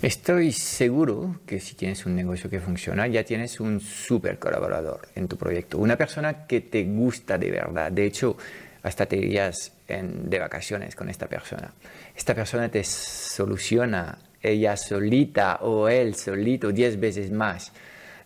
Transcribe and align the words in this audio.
Estoy 0.00 0.52
seguro 0.52 1.40
que 1.44 1.58
si 1.58 1.74
tienes 1.74 2.06
un 2.06 2.14
negocio 2.14 2.48
que 2.48 2.60
funciona, 2.60 3.08
ya 3.08 3.24
tienes 3.24 3.58
un 3.58 3.80
super 3.80 4.38
colaborador 4.38 5.08
en 5.16 5.26
tu 5.26 5.36
proyecto, 5.36 5.78
una 5.78 5.96
persona 5.96 6.46
que 6.46 6.60
te 6.60 6.84
gusta 6.84 7.36
de 7.36 7.50
verdad. 7.50 7.90
De 7.90 8.06
hecho, 8.06 8.36
hasta 8.84 9.06
te 9.06 9.16
irías 9.16 9.72
de 9.88 10.38
vacaciones 10.38 10.94
con 10.94 11.08
esta 11.08 11.26
persona. 11.26 11.74
Esta 12.14 12.32
persona 12.32 12.68
te 12.68 12.84
soluciona 12.84 14.18
ella 14.40 14.76
solita 14.76 15.56
o 15.62 15.88
él 15.88 16.14
solito 16.14 16.70
diez 16.70 17.00
veces 17.00 17.32
más 17.32 17.72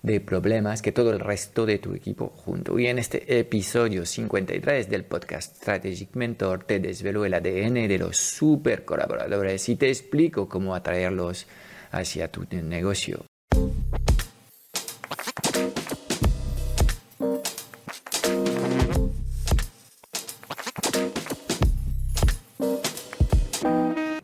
de 0.03 0.21
problemas 0.21 0.83
que 0.83 0.93
todo 0.93 1.11
el 1.11 1.21
resto 1.21 1.65
de 1.65 1.79
tu 1.79 1.95
equipo 1.95 2.35
junto. 2.37 2.79
Y 2.79 2.89
en 2.89 2.99
este 2.99 3.39
episodio 3.39 4.05
53 4.05 4.91
del 4.91 5.05
podcast 5.05 5.57
Strategic 5.57 6.17
Mentor 6.17 6.65
te 6.65 6.81
desvelo 6.81 7.25
el 7.25 7.33
ADN 7.33 7.89
de 7.89 7.99
los 7.99 8.19
super 8.19 8.85
colaboradores 8.85 9.67
y 9.71 9.77
te 9.77 9.89
explico 9.89 10.51
cómo 10.51 10.75
atraerlos 10.75 11.47
hacia 11.93 12.29
tu 12.29 12.45
negocio. 12.51 13.25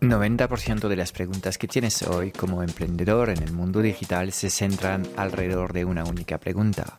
...90% 0.01 0.89
de 0.89 0.97
las 0.97 1.13
preguntas 1.13 1.59
que 1.59 1.69
tienes 1.69 2.03
hoy 2.03 2.33
como 2.33 2.63
emprendedor 2.63 3.29
en 3.29 3.43
el 3.43 3.53
mundo 3.53 3.83
digital 3.83 4.33
se 4.33 4.49
centran 4.49 5.07
alrededor 5.17 5.75
de 5.75 5.85
una 5.85 6.05
única 6.05 6.39
pregunta. 6.39 6.99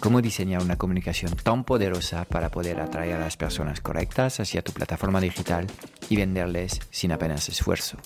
¿Cómo 0.00 0.20
diseñar 0.20 0.62
una 0.62 0.76
comunicación 0.76 1.34
tan 1.36 1.64
poderosa 1.64 2.24
para 2.24 2.50
poder 2.50 2.80
atraer 2.80 3.16
a 3.16 3.20
las 3.20 3.36
personas 3.36 3.80
correctas 3.80 4.40
hacia 4.40 4.62
tu 4.62 4.72
plataforma 4.72 5.20
digital 5.20 5.66
y 6.08 6.16
venderles 6.16 6.80
sin 6.90 7.12
apenas 7.12 7.48
esfuerzo? 7.48 7.96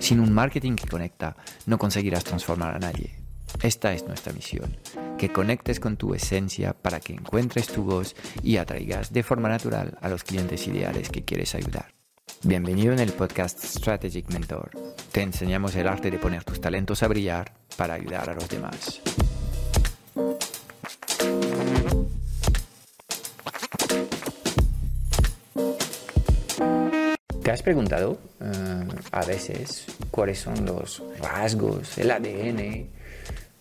Sin 0.00 0.18
un 0.18 0.32
marketing 0.32 0.76
que 0.76 0.88
conecta, 0.88 1.36
no 1.66 1.78
conseguirás 1.78 2.24
transformar 2.24 2.74
a 2.74 2.78
nadie. 2.78 3.14
Esta 3.62 3.92
es 3.92 4.04
nuestra 4.06 4.32
misión, 4.32 4.76
que 5.18 5.30
conectes 5.30 5.78
con 5.78 5.98
tu 5.98 6.14
esencia 6.14 6.72
para 6.72 7.00
que 7.00 7.12
encuentres 7.12 7.68
tu 7.68 7.84
voz 7.84 8.16
y 8.42 8.56
atraigas 8.56 9.12
de 9.12 9.22
forma 9.22 9.50
natural 9.50 9.98
a 10.00 10.08
los 10.08 10.24
clientes 10.24 10.66
ideales 10.66 11.10
que 11.10 11.24
quieres 11.24 11.54
ayudar. 11.54 11.92
Bienvenido 12.42 12.94
en 12.94 13.00
el 13.00 13.12
podcast 13.12 13.62
Strategic 13.62 14.32
Mentor. 14.32 14.70
Te 15.12 15.20
enseñamos 15.20 15.76
el 15.76 15.86
arte 15.86 16.10
de 16.10 16.18
poner 16.18 16.44
tus 16.44 16.62
talentos 16.62 17.02
a 17.02 17.08
brillar 17.08 17.52
para 17.76 17.94
ayudar 17.94 18.30
a 18.30 18.34
los 18.34 18.48
demás. 18.48 19.02
¿Te 27.42 27.50
has 27.50 27.62
preguntado 27.62 28.16
eh, 28.40 28.88
a 29.10 29.24
veces 29.24 29.86
cuáles 30.10 30.38
son 30.38 30.64
los 30.64 31.02
rasgos, 31.20 31.98
el 31.98 32.10
ADN 32.10 32.88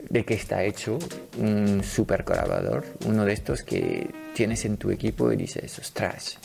de 0.10 0.26
que 0.26 0.34
está 0.34 0.64
hecho 0.64 0.98
un 1.38 1.84
super 1.84 2.24
colaborador? 2.24 2.86
Uno 3.06 3.26
de 3.26 3.34
estos 3.34 3.64
que 3.64 4.10
tienes 4.34 4.66
en 4.66 4.78
tu 4.78 4.92
equipo 4.92 5.32
y 5.32 5.36
dices, 5.36 5.78
ostras, 5.80 6.38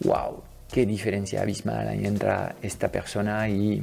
wow, 0.00 0.42
qué 0.70 0.86
diferencia 0.86 1.42
abismal 1.42 1.88
hay 1.88 2.06
entre 2.06 2.30
esta 2.62 2.90
persona 2.90 3.48
y 3.48 3.82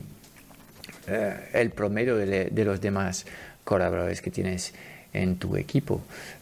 eh, 1.07 1.49
el 1.53 1.71
promedio 1.71 2.15
de, 2.15 2.45
de 2.45 2.65
los 2.65 2.79
demás 2.79 3.25
colaboradores 3.63 4.21
que 4.21 4.31
tienes 4.31 4.73
en 5.13 5.37
tu 5.37 5.55
equipo. 5.55 6.01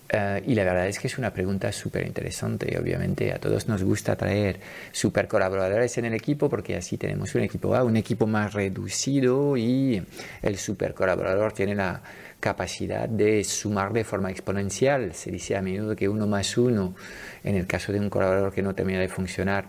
Eh, 0.09 0.43
y 0.47 0.55
la 0.55 0.63
verdad 0.63 0.87
es 0.87 0.99
que 0.99 1.07
es 1.07 1.17
una 1.17 1.33
pregunta 1.33 1.71
súper 1.71 2.05
interesante. 2.05 2.77
Obviamente 2.79 3.33
a 3.33 3.39
todos 3.39 3.67
nos 3.67 3.83
gusta 3.83 4.15
traer 4.15 4.59
super 4.91 5.27
colaboradores 5.27 5.97
en 5.97 6.05
el 6.05 6.13
equipo 6.13 6.49
porque 6.49 6.75
así 6.75 6.97
tenemos 6.97 7.35
un 7.35 7.41
equipo 7.41 7.75
A, 7.75 7.83
un 7.83 7.97
equipo 7.97 8.25
más 8.25 8.53
reducido 8.53 9.57
y 9.57 10.01
el 10.41 10.57
super 10.57 10.93
colaborador 10.93 11.51
tiene 11.51 11.75
la 11.75 12.01
capacidad 12.39 13.09
de 13.09 13.43
sumar 13.43 13.91
de 13.91 14.03
forma 14.03 14.31
exponencial. 14.31 15.13
Se 15.13 15.31
dice 15.31 15.57
a 15.57 15.61
menudo 15.61 15.95
que 15.95 16.07
uno 16.07 16.27
más 16.27 16.57
uno, 16.57 16.95
en 17.43 17.55
el 17.55 17.67
caso 17.67 17.91
de 17.91 17.99
un 17.99 18.09
colaborador 18.09 18.53
que 18.53 18.61
no 18.61 18.73
termina 18.75 18.99
de 18.99 19.09
funcionar, 19.09 19.65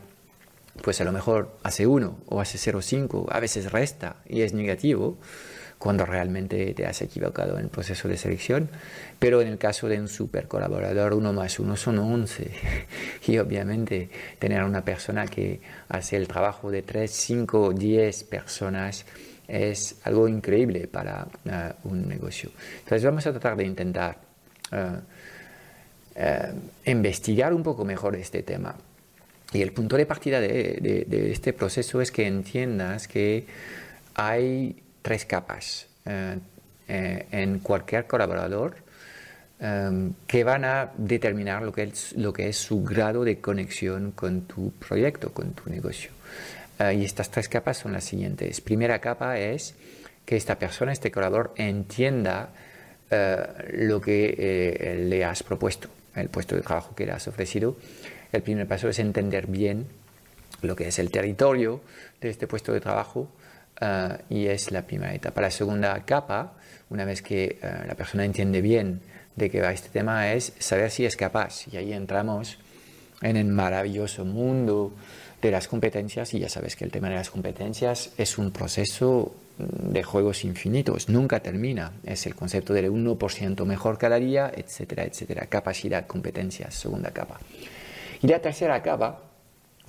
pues 0.83 1.01
a 1.01 1.05
lo 1.05 1.11
mejor 1.11 1.59
hace 1.65 1.87
uno 1.87 2.19
o 2.27 2.41
hace 2.41 2.59
0,5, 2.59 3.27
a 3.31 3.41
veces 3.41 3.73
resta 3.73 4.17
y 4.29 4.43
es 4.43 4.53
negativo 4.53 5.19
cuando 5.79 6.05
realmente 6.05 6.75
te 6.75 6.87
has 6.87 7.01
equivocado 7.03 7.57
en 7.57 7.65
el 7.65 7.71
proceso 7.71 8.09
de 8.09 8.17
selección, 8.17 8.69
pero 9.19 9.41
en 9.41 9.49
el 9.49 9.59
caso 9.59 9.89
de 9.89 10.01
un 10.01 10.09
super 10.09 10.49
colaborador, 10.49 11.15
uno 11.15 11.33
más 11.33 11.59
uno 11.61 11.77
son 11.77 11.99
11. 11.99 12.51
Y 13.29 13.39
obviamente 13.39 14.09
tener 14.39 14.65
una 14.65 14.85
persona 14.85 15.27
que 15.27 15.61
hace 15.89 16.17
el 16.17 16.27
trabajo 16.27 16.71
de 16.71 16.83
3, 16.83 17.11
5, 17.11 17.73
10 17.75 18.25
personas 18.25 19.05
es 19.47 19.97
algo 20.05 20.29
increíble 20.29 20.89
para 20.89 21.27
uh, 21.45 21.89
un 21.89 22.09
negocio. 22.09 22.51
Entonces 22.79 23.05
vamos 23.05 23.27
a 23.27 23.31
tratar 23.33 23.57
de 23.57 23.65
intentar 23.65 24.19
uh, 24.73 24.77
uh, 26.21 26.91
investigar 26.91 27.55
un 27.55 27.63
poco 27.63 27.85
mejor 27.85 28.17
este 28.17 28.43
tema. 28.43 28.75
Y 29.53 29.63
el 29.63 29.73
punto 29.73 29.97
de 29.97 30.07
partida 30.07 30.41
de, 30.41 31.07
de 31.07 31.33
este 31.33 31.53
proceso 31.55 32.03
es 32.03 32.13
que 32.13 32.27
entiendas 32.27 33.09
que 33.09 33.47
hay 34.15 34.83
tres 35.09 35.25
capas 35.25 35.87
eh, 36.05 36.39
eh, 36.87 37.27
en 37.33 37.61
cualquier 37.61 38.07
colaborador 38.07 38.77
eh, 39.59 40.11
que 40.27 40.45
van 40.45 40.67
a 40.67 40.93
determinar 40.99 41.63
lo 41.63 41.73
que, 41.73 41.85
es, 41.85 42.13
lo 42.13 42.31
que 42.35 42.51
es 42.51 42.59
su 42.59 42.85
grado 42.85 43.25
de 43.25 43.41
conexión 43.41 44.13
con 44.13 44.43
tu 44.43 44.71
proyecto, 44.73 45.33
con 45.33 45.53
tu 45.53 45.71
negocio. 45.71 46.11
y 46.79 47.05
estas 47.07 47.31
tres 47.31 47.49
capas 47.49 47.79
son 47.79 47.93
las 47.93 48.05
siguientes. 48.05 48.61
Primera 48.61 48.99
capa 49.01 49.39
es 49.39 49.75
que 50.27 50.37
esta 50.37 50.59
persona, 50.59 50.93
este 50.93 51.11
colaborador, 51.11 51.55
entienda 51.57 52.51
lo 53.73 54.01
que 54.03 54.95
le 55.09 55.25
has 55.25 55.43
propuesto, 55.43 55.89
el 56.15 56.29
puesto 56.29 56.55
de 56.55 56.61
trabajo 56.61 56.95
que 56.95 57.07
le 57.07 57.13
has 57.13 57.27
ofrecido. 57.27 57.79
El 58.31 58.43
primer 58.43 58.69
paso 58.69 58.91
es 58.91 58.99
entender 58.99 59.47
bien 59.47 59.87
lo 60.61 60.77
que 60.77 60.87
es 60.87 60.99
el 60.99 61.11
territorio 61.11 61.81
de 62.21 62.29
este 62.29 62.47
puesto 62.47 62.73
de 62.73 62.81
trabajo, 62.81 63.29
Ah, 63.81 64.19
y 64.29 64.47
es 64.47 64.71
la 64.73 64.83
primera 64.83 65.15
etapa. 65.15 65.41
La 65.41 65.51
segunda 65.51 66.05
capa, 66.05 66.55
una 66.91 67.05
vez 67.05 67.23
que 67.23 67.59
ah, 67.63 67.85
la 67.87 67.95
persona 67.95 68.25
entiende 68.25 68.61
bien 68.61 69.01
de 69.37 69.51
qué 69.51 69.61
va 69.61 69.73
este 69.73 69.89
tema, 69.89 70.33
es 70.33 70.53
saber 70.59 70.91
si 70.91 71.05
es 71.05 71.17
capaz. 71.17 71.69
Y 71.73 71.77
ahí 71.77 71.93
entramos 71.93 72.59
en 73.23 73.37
el 73.37 73.47
maravilloso 73.47 74.25
mundo 74.25 74.93
de 75.41 75.51
las 75.53 75.69
competencias 75.69 76.35
y 76.35 76.41
ya 76.41 76.49
sabes 76.49 76.75
que 76.75 76.85
el 76.85 76.91
tema 76.91 77.09
de 77.09 77.15
las 77.15 77.31
competencias 77.31 78.11
es 78.19 78.39
un 78.39 78.51
proceso 78.51 79.35
de 79.59 80.03
juegos 80.03 80.45
infinitos, 80.45 81.09
nunca 81.09 81.41
termina, 81.41 81.93
es 82.05 82.27
el 82.27 82.37
concepto 82.37 82.73
del 82.73 82.91
1% 82.93 83.65
mejor 83.65 83.99
cada 83.99 84.17
día, 84.17 84.53
etcétera, 84.55 85.05
etcétera, 85.05 85.47
capacidad, 85.47 86.07
competencias, 86.07 86.75
segunda 86.75 87.11
capa. 87.11 87.41
Y 88.23 88.29
la 88.29 88.41
tercera 88.41 88.81
capa 88.83 89.28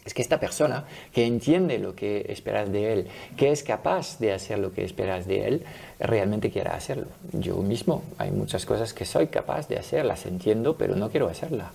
es 0.06 0.14
que 0.14 0.22
esta 0.22 0.40
persona 0.40 0.86
que 1.14 1.26
entiende 1.26 1.78
lo 1.78 1.96
que 1.96 2.26
esperas 2.30 2.72
de 2.72 2.94
él, 2.94 3.08
que 3.38 3.52
es 3.52 3.64
capaz 3.64 4.18
de 4.20 4.34
hacer 4.34 4.60
lo 4.60 4.72
que 4.72 4.84
esperas 4.84 5.28
de 5.28 5.48
él, 5.48 5.64
realmente 6.00 6.50
quiera 6.50 6.76
hacerlo. 6.76 7.08
Yo 7.34 7.58
mismo 7.58 8.04
hay 8.18 8.32
muchas 8.32 8.66
cosas 8.66 8.94
que 8.94 9.06
soy 9.06 9.28
capaz 9.28 9.68
de 9.68 9.78
hacer, 9.78 10.06
las 10.06 10.26
entiendo, 10.26 10.78
pero 10.78 10.96
no 10.96 11.10
quiero 11.10 11.28
hacerla. 11.28 11.72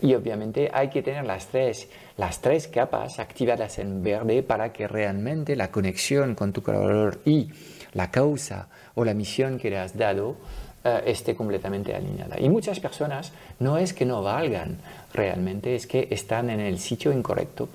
Y 0.00 0.14
obviamente 0.14 0.70
hay 0.72 0.88
que 0.88 1.02
tener 1.02 1.24
las 1.24 1.48
tres, 1.48 1.88
las 2.16 2.40
tres 2.40 2.68
capas 2.68 3.18
activadas 3.18 3.78
en 3.78 4.02
verde 4.02 4.42
para 4.42 4.72
que 4.72 4.86
realmente 4.86 5.56
la 5.56 5.70
conexión 5.70 6.34
con 6.34 6.52
tu 6.52 6.62
colaborador 6.62 7.20
y 7.24 7.50
la 7.92 8.10
causa 8.10 8.68
o 8.94 9.04
la 9.04 9.14
misión 9.14 9.58
que 9.58 9.70
le 9.70 9.78
has 9.78 9.96
dado 9.96 10.36
eh, 10.84 11.02
esté 11.06 11.34
completamente 11.34 11.94
alineada. 11.94 12.38
Y 12.38 12.48
muchas 12.48 12.78
personas 12.78 13.32
no 13.58 13.78
es 13.78 13.94
que 13.94 14.04
no 14.04 14.22
valgan 14.22 14.76
realmente, 15.14 15.74
es 15.74 15.86
que 15.86 16.08
están 16.10 16.50
en 16.50 16.60
el 16.60 16.78
sitio 16.78 17.10
incorrecto. 17.10 17.68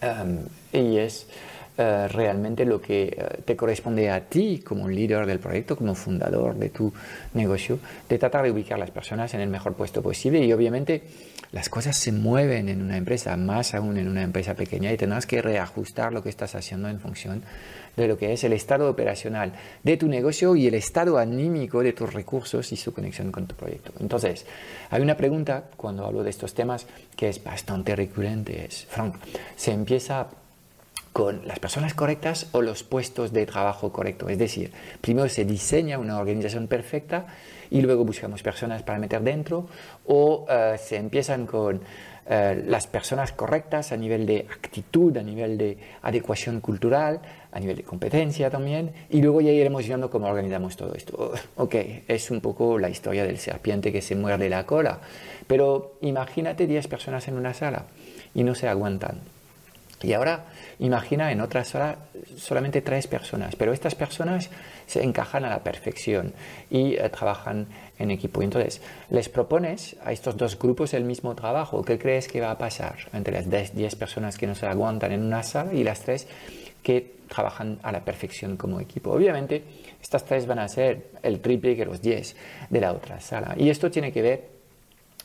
Em, 0.00 0.40
y 0.72 0.98
es 0.98 1.26
eh, 1.78 2.06
realmente 2.08 2.66
lo 2.66 2.82
que 2.82 3.04
eh, 3.04 3.42
te 3.46 3.56
corresponde 3.56 4.10
a 4.10 4.20
ti 4.20 4.62
como 4.62 4.90
líder 4.90 5.24
del 5.24 5.38
proyecto, 5.38 5.74
como 5.74 5.94
fundador 5.94 6.54
de 6.54 6.68
tu 6.68 6.92
negocio, 7.32 7.78
de 8.10 8.18
tratar 8.18 8.44
de 8.44 8.50
ubicar 8.50 8.78
las 8.78 8.90
personas 8.90 9.32
en 9.32 9.40
el 9.40 9.48
mejor 9.48 9.72
puesto 9.72 10.02
posible. 10.02 10.44
Y 10.44 10.52
obviamente 10.52 11.04
las 11.50 11.70
cosas 11.70 11.96
se 11.96 12.12
mueven 12.12 12.68
en 12.68 12.82
una 12.82 12.98
empresa, 12.98 13.34
más 13.38 13.74
aún 13.74 13.96
en 13.96 14.06
una 14.06 14.22
empresa 14.22 14.54
pequeña, 14.54 14.92
y 14.92 14.98
tendrás 14.98 15.24
que 15.24 15.40
reajustar 15.40 16.12
lo 16.12 16.22
que 16.22 16.28
estás 16.28 16.54
haciendo 16.54 16.90
en 16.90 17.00
función 17.00 17.42
de 17.96 18.08
lo 18.08 18.16
que 18.16 18.32
es 18.32 18.44
el 18.44 18.52
estado 18.52 18.88
operacional 18.88 19.52
de 19.82 19.96
tu 19.96 20.08
negocio 20.08 20.56
y 20.56 20.66
el 20.66 20.74
estado 20.74 21.18
anímico 21.18 21.82
de 21.82 21.92
tus 21.92 22.12
recursos 22.12 22.72
y 22.72 22.76
su 22.76 22.92
conexión 22.92 23.32
con 23.32 23.46
tu 23.46 23.54
proyecto. 23.54 23.92
Entonces, 24.00 24.46
hay 24.90 25.02
una 25.02 25.16
pregunta 25.16 25.64
cuando 25.76 26.06
hablo 26.06 26.22
de 26.22 26.30
estos 26.30 26.54
temas 26.54 26.86
que 27.16 27.28
es 27.28 27.42
bastante 27.42 27.94
recurrente, 27.96 28.64
es, 28.64 28.86
Frank, 28.86 29.16
¿se 29.56 29.72
empieza 29.72 30.28
con 31.12 31.46
las 31.46 31.58
personas 31.58 31.94
correctas 31.94 32.48
o 32.52 32.62
los 32.62 32.82
puestos 32.82 33.32
de 33.32 33.44
trabajo 33.44 33.92
correctos. 33.92 34.30
Es 34.30 34.38
decir, 34.38 34.72
primero 35.00 35.28
se 35.28 35.44
diseña 35.44 35.98
una 35.98 36.18
organización 36.18 36.68
perfecta 36.68 37.26
y 37.70 37.82
luego 37.82 38.04
buscamos 38.04 38.42
personas 38.42 38.82
para 38.82 38.98
meter 38.98 39.20
dentro 39.22 39.68
o 40.06 40.46
eh, 40.48 40.76
se 40.82 40.96
empiezan 40.96 41.46
con 41.46 41.82
eh, 42.28 42.62
las 42.66 42.86
personas 42.86 43.32
correctas 43.32 43.90
a 43.90 43.96
nivel 43.96 44.26
de 44.26 44.46
actitud, 44.48 45.16
a 45.16 45.22
nivel 45.22 45.58
de 45.58 45.76
adecuación 46.02 46.60
cultural, 46.60 47.20
a 47.50 47.58
nivel 47.58 47.76
de 47.76 47.82
competencia 47.82 48.48
también, 48.48 48.92
y 49.10 49.20
luego 49.20 49.40
ya 49.40 49.50
iremos 49.50 49.86
viendo 49.86 50.08
cómo 50.08 50.28
organizamos 50.28 50.76
todo 50.76 50.94
esto. 50.94 51.32
Ok, 51.56 51.74
es 52.06 52.30
un 52.30 52.40
poco 52.40 52.78
la 52.78 52.88
historia 52.88 53.24
del 53.24 53.38
serpiente 53.38 53.92
que 53.92 54.02
se 54.02 54.14
muerde 54.14 54.48
la 54.48 54.66
cola, 54.66 55.00
pero 55.46 55.94
imagínate 56.00 56.66
10 56.66 56.86
personas 56.86 57.26
en 57.28 57.34
una 57.34 57.54
sala 57.54 57.86
y 58.34 58.44
no 58.44 58.54
se 58.54 58.68
aguantan. 58.68 59.31
Y 60.02 60.12
ahora 60.12 60.46
imagina 60.78 61.32
en 61.32 61.40
otra 61.40 61.64
sala 61.64 61.96
solamente 62.36 62.82
tres 62.82 63.06
personas, 63.06 63.56
pero 63.56 63.72
estas 63.72 63.94
personas 63.94 64.50
se 64.86 65.02
encajan 65.02 65.44
a 65.44 65.50
la 65.50 65.62
perfección 65.62 66.32
y 66.70 66.94
eh, 66.94 67.08
trabajan 67.08 67.66
en 67.98 68.10
equipo. 68.10 68.42
Entonces, 68.42 68.80
les 69.10 69.28
propones 69.28 69.96
a 70.04 70.12
estos 70.12 70.36
dos 70.36 70.58
grupos 70.58 70.94
el 70.94 71.04
mismo 71.04 71.34
trabajo. 71.34 71.82
¿Qué 71.82 71.98
crees 71.98 72.28
que 72.28 72.40
va 72.40 72.50
a 72.50 72.58
pasar 72.58 72.96
entre 73.12 73.32
las 73.32 73.74
10 73.74 73.94
personas 73.96 74.36
que 74.36 74.46
no 74.46 74.54
se 74.54 74.66
aguantan 74.66 75.12
en 75.12 75.22
una 75.22 75.42
sala 75.42 75.72
y 75.72 75.84
las 75.84 76.00
tres 76.00 76.26
que 76.82 77.14
trabajan 77.28 77.78
a 77.82 77.92
la 77.92 78.04
perfección 78.04 78.56
como 78.56 78.80
equipo? 78.80 79.12
Obviamente, 79.12 79.62
estas 80.02 80.24
tres 80.24 80.46
van 80.46 80.58
a 80.58 80.68
ser 80.68 81.10
el 81.22 81.40
triple 81.40 81.76
que 81.76 81.84
los 81.84 82.02
10 82.02 82.36
de 82.70 82.80
la 82.80 82.92
otra 82.92 83.20
sala. 83.20 83.54
Y 83.56 83.70
esto 83.70 83.90
tiene 83.90 84.12
que 84.12 84.22
ver 84.22 84.48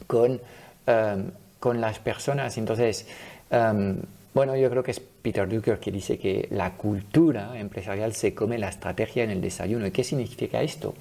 con, 0.05 0.39
em, 0.85 1.31
con 1.59 1.81
las 1.81 1.99
personas. 1.99 2.57
Entonces, 2.57 3.07
em, 3.49 4.01
bueno, 4.33 4.55
yo 4.55 4.69
creo 4.69 4.83
que 4.83 4.91
es 4.91 4.99
Peter 4.99 5.47
Drucker 5.47 5.79
que 5.79 5.91
dice 5.91 6.19
que 6.19 6.47
la 6.51 6.73
cultura 6.73 7.59
empresarial 7.59 8.13
se 8.13 8.35
come 8.35 8.57
la 8.57 8.69
estrategia 8.69 9.23
en 9.23 9.31
el 9.31 9.41
desayuno. 9.41 9.87
¿Y 9.87 9.91
qué 9.91 10.03
significa 10.03 10.61
esto? 10.61 10.93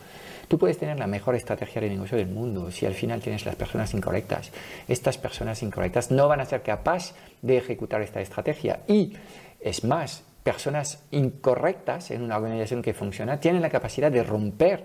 Tú 0.48 0.58
puedes 0.58 0.78
tener 0.78 0.98
la 0.98 1.06
mejor 1.06 1.34
estrategia 1.34 1.80
de 1.82 1.88
negocio 1.88 2.16
del 2.16 2.28
mundo 2.28 2.70
si 2.70 2.86
al 2.86 2.94
final 2.94 3.20
tienes 3.20 3.44
las 3.44 3.56
personas 3.56 3.92
incorrectas. 3.94 4.52
Estas 4.88 5.18
personas 5.18 5.62
incorrectas 5.62 6.10
no 6.10 6.28
van 6.28 6.40
a 6.40 6.46
ser 6.46 6.62
capaces 6.62 7.14
de 7.42 7.56
ejecutar 7.58 8.00
esta 8.00 8.20
estrategia. 8.20 8.80
Y 8.86 9.14
es 9.60 9.84
más, 9.84 10.22
personas 10.42 11.02
incorrectas 11.10 12.12
en 12.12 12.22
una 12.22 12.36
organización 12.36 12.80
que 12.80 12.94
funciona 12.94 13.40
tienen 13.40 13.62
la 13.62 13.70
capacidad 13.70 14.12
de 14.12 14.22
romper 14.22 14.84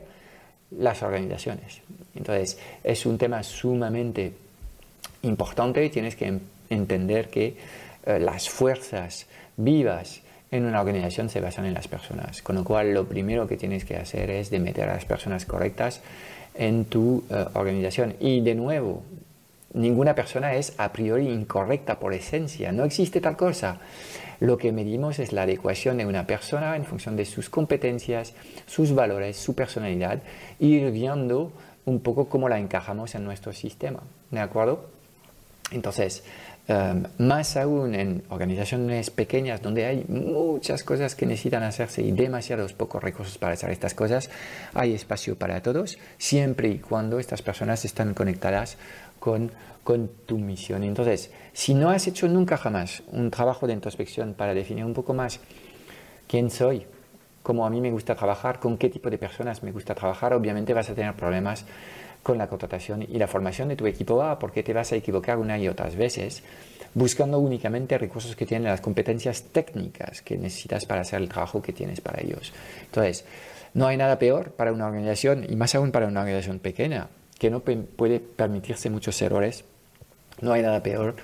las 0.71 1.03
organizaciones. 1.03 1.81
Entonces, 2.15 2.57
es 2.83 3.05
un 3.05 3.17
tema 3.19 3.43
sumamente 3.43 4.33
importante 5.21 5.85
y 5.85 5.89
tienes 5.89 6.15
que 6.15 6.39
entender 6.69 7.29
que 7.29 7.55
eh, 8.05 8.19
las 8.19 8.49
fuerzas 8.49 9.27
vivas 9.57 10.21
en 10.51 10.65
una 10.65 10.81
organización 10.81 11.29
se 11.29 11.39
basan 11.39 11.65
en 11.65 11.73
las 11.73 11.87
personas. 11.87 12.41
Con 12.41 12.57
lo 12.57 12.63
cual, 12.63 12.93
lo 12.93 13.05
primero 13.05 13.47
que 13.47 13.57
tienes 13.57 13.85
que 13.85 13.95
hacer 13.95 14.29
es 14.29 14.49
de 14.49 14.59
meter 14.59 14.89
a 14.89 14.93
las 14.93 15.05
personas 15.05 15.45
correctas 15.45 16.01
en 16.55 16.85
tu 16.85 17.23
eh, 17.29 17.45
organización. 17.53 18.15
Y 18.19 18.41
de 18.41 18.55
nuevo, 18.55 19.03
ninguna 19.73 20.13
persona 20.13 20.55
es 20.55 20.73
a 20.77 20.91
priori 20.91 21.29
incorrecta 21.29 21.99
por 21.99 22.13
esencia. 22.13 22.71
No 22.71 22.83
existe 22.83 23.21
tal 23.21 23.37
cosa. 23.37 23.79
Lo 24.41 24.57
que 24.57 24.71
medimos 24.71 25.19
es 25.19 25.31
la 25.31 25.43
adecuación 25.43 25.97
de 25.97 26.05
una 26.05 26.25
persona 26.25 26.75
en 26.75 26.83
función 26.83 27.15
de 27.15 27.25
sus 27.25 27.49
competencias, 27.49 28.33
sus 28.65 28.93
valores, 28.93 29.37
su 29.37 29.55
personalidad, 29.55 30.21
e 30.59 30.65
ir 30.65 30.91
viendo 30.91 31.53
un 31.85 31.99
poco 31.99 32.27
cómo 32.27 32.49
la 32.49 32.59
encajamos 32.59 33.15
en 33.15 33.23
nuestro 33.23 33.53
sistema. 33.53 34.01
¿De 34.31 34.39
acuerdo? 34.39 34.89
Entonces, 35.71 36.23
Em, 36.71 37.03
más 37.17 37.57
aún 37.57 37.95
en 37.95 38.23
organizaciones 38.29 39.09
pequeñas 39.09 39.61
donde 39.61 39.85
hay 39.85 40.05
muchas 40.07 40.85
cosas 40.85 41.15
que 41.15 41.25
necesitan 41.25 41.63
hacerse 41.63 42.01
y 42.01 42.13
demasiados 42.13 42.71
pocos 42.71 43.03
recursos 43.03 43.37
para 43.37 43.55
hacer 43.55 43.71
estas 43.71 43.93
cosas, 43.93 44.29
hay 44.73 44.93
espacio 44.93 45.37
para 45.37 45.61
todos, 45.61 45.97
siempre 46.17 46.69
y 46.69 46.77
cuando 46.77 47.19
estas 47.19 47.41
personas 47.41 47.83
están 47.83 48.13
conectadas 48.13 48.77
con, 49.19 49.51
con 49.83 50.09
tu 50.25 50.37
misión. 50.37 50.83
Entonces, 50.83 51.31
si 51.51 51.73
no 51.73 51.89
has 51.89 52.07
hecho 52.07 52.29
nunca 52.29 52.55
jamás 52.55 53.03
un 53.11 53.31
trabajo 53.31 53.67
de 53.67 53.73
introspección 53.73 54.33
para 54.33 54.53
definir 54.53 54.85
un 54.85 54.93
poco 54.93 55.13
más 55.13 55.41
quién 56.25 56.49
soy, 56.49 56.85
cómo 57.43 57.65
a 57.65 57.69
mí 57.69 57.81
me 57.81 57.91
gusta 57.91 58.15
trabajar, 58.15 58.61
con 58.61 58.77
qué 58.77 58.89
tipo 58.89 59.09
de 59.09 59.17
personas 59.17 59.61
me 59.61 59.73
gusta 59.73 59.93
trabajar, 59.93 60.33
obviamente 60.33 60.73
vas 60.73 60.89
a 60.89 60.95
tener 60.95 61.15
problemas 61.15 61.65
con 62.23 62.37
la 62.37 62.47
contratación 62.47 63.03
y 63.03 63.17
la 63.17 63.27
formación 63.27 63.69
de 63.69 63.75
tu 63.75 63.87
equipo 63.87 64.21
A, 64.21 64.39
porque 64.39 64.63
te 64.63 64.73
vas 64.73 64.91
a 64.91 64.95
equivocar 64.95 65.37
una 65.37 65.57
y 65.57 65.67
otras 65.67 65.95
veces 65.95 66.43
buscando 66.93 67.39
únicamente 67.39 67.97
recursos 67.97 68.35
que 68.35 68.45
tienen 68.45 68.69
las 68.69 68.81
competencias 68.81 69.43
técnicas 69.43 70.21
que 70.21 70.37
necesitas 70.37 70.85
para 70.85 71.01
hacer 71.01 71.21
el 71.21 71.29
trabajo 71.29 71.61
que 71.61 71.73
tienes 71.73 72.01
para 72.01 72.21
ellos. 72.21 72.51
Entonces, 72.85 73.25
no 73.73 73.87
hay 73.87 73.97
nada 73.97 74.19
peor 74.19 74.51
para 74.51 74.73
una 74.73 74.87
organización, 74.87 75.45
y 75.47 75.55
más 75.55 75.73
aún 75.75 75.91
para 75.91 76.07
una 76.07 76.19
organización 76.21 76.59
pequeña, 76.59 77.07
que 77.39 77.49
no 77.49 77.61
puede 77.61 78.19
permitirse 78.19 78.89
muchos 78.89 79.21
errores. 79.21 79.63
No 80.41 80.51
hay 80.51 80.61
nada 80.61 80.83
peor 80.83 81.15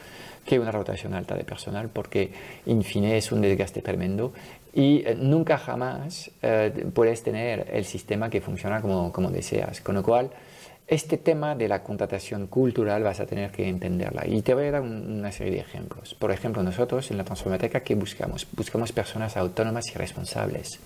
que 0.46 0.60
una 0.60 0.72
rotación 0.72 1.14
alta 1.14 1.36
de 1.36 1.44
personal, 1.44 1.90
porque, 1.90 2.32
en 2.66 2.84
fin, 2.84 3.04
es 3.04 3.32
un 3.32 3.42
desgaste 3.42 3.82
tremendo 3.82 4.32
y 4.74 5.04
eh, 5.06 5.16
nunca 5.20 5.58
jamás 5.58 6.32
eh, 6.42 6.88
puedes 6.94 7.24
tener 7.24 7.68
el 7.74 7.84
sistema 7.84 8.30
que 8.30 8.40
funciona 8.40 8.82
como, 8.82 9.12
como 9.12 9.30
deseas. 9.30 9.82
Con 9.82 9.96
lo 9.96 10.04
cual, 10.04 10.32
este 10.88 11.18
tema 11.18 11.54
de 11.54 11.68
la 11.68 11.84
contratación 11.84 12.48
cultural 12.48 13.04
vas 13.04 13.20
a 13.20 13.26
tener 13.26 13.52
que 13.52 13.68
entenderla. 13.68 14.26
Y 14.26 14.42
te 14.42 14.54
voy 14.54 14.68
a 14.68 14.72
dar 14.72 14.82
una 14.82 15.34
serie 15.34 15.52
de 15.52 15.60
ejemplos. 15.60 16.16
Por 16.16 16.32
ejemplo, 16.32 16.64
nosotros 16.64 17.12
en 17.12 17.18
la 17.18 17.26
Transformateca, 17.26 17.82
¿qué 17.82 17.94
buscamos? 17.96 18.48
Buscamos 18.56 18.94
personas 18.94 19.36
autónomas 19.36 19.86
y 19.94 19.98
responsables. 19.98 20.80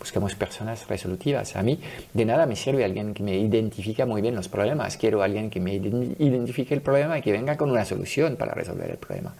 Buscamos 0.00 0.34
personas 0.34 0.88
resolutivas. 0.88 1.54
A 1.54 1.62
mí 1.62 1.78
de 2.12 2.24
nada 2.24 2.44
me 2.46 2.56
sirve 2.56 2.84
alguien 2.84 3.14
que 3.14 3.22
me 3.22 3.38
identifica 3.38 4.04
muy 4.04 4.20
bien 4.20 4.34
los 4.34 4.48
problemas. 4.48 4.96
Quiero 4.96 5.22
alguien 5.22 5.48
que 5.48 5.60
me 5.60 5.74
identifique 5.74 6.74
el 6.74 6.82
problema 6.82 7.16
y 7.18 7.22
que 7.22 7.30
venga 7.30 7.56
con 7.56 7.70
una 7.70 7.84
solución 7.84 8.34
para 8.34 8.52
resolver 8.52 8.90
el 8.90 8.98
problema. 8.98 9.34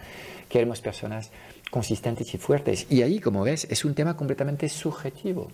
Queremos 0.49 0.81
personas 0.81 1.33
consistentes 1.71 2.33
y 2.33 2.39
fuertes. 2.39 2.87
Y 2.89 3.03
ahí, 3.03 3.19
como 3.19 3.43
ves, 3.43 3.67
es 3.71 3.85
un 3.85 3.95
tema 3.95 4.17
completamente 4.17 4.69
subjetivo. 4.69 5.51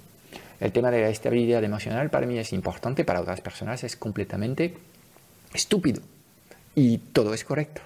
El 0.63 0.71
tema 0.71 0.93
de 0.93 1.01
la 1.01 1.09
estabilidad 1.09 1.65
emocional 1.65 2.09
para 2.09 2.25
mí 2.25 2.39
es 2.39 2.53
importante, 2.53 3.05
para 3.05 3.21
otras 3.21 3.41
personas 3.41 3.83
es 3.83 3.97
completamente 3.97 4.75
estúpido. 5.53 6.01
Y 6.77 6.99
todo 6.99 7.35
es 7.35 7.43
correcto. 7.43 7.81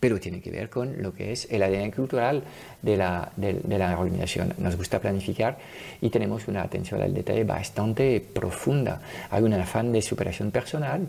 Pero 0.00 0.18
tiene 0.18 0.40
que 0.40 0.50
ver 0.50 0.68
con 0.68 1.00
lo 1.00 1.14
que 1.14 1.30
es 1.30 1.46
el 1.48 1.62
ADN 1.62 1.92
cultural 1.92 2.42
de 2.82 2.96
la, 2.96 3.30
de, 3.36 3.78
la 3.78 3.96
organización. 3.96 4.52
Nos 4.58 4.76
gusta 4.76 4.98
planificar 4.98 5.58
y 6.00 6.10
tenemos 6.10 6.48
una 6.48 6.62
atención 6.62 7.00
al 7.00 7.14
detalle 7.14 7.44
bastante 7.44 8.20
profunda. 8.20 9.00
Hay 9.30 9.44
un 9.44 9.54
afán 9.54 9.92
de 9.92 10.02
superación 10.02 10.50
personal 10.50 11.06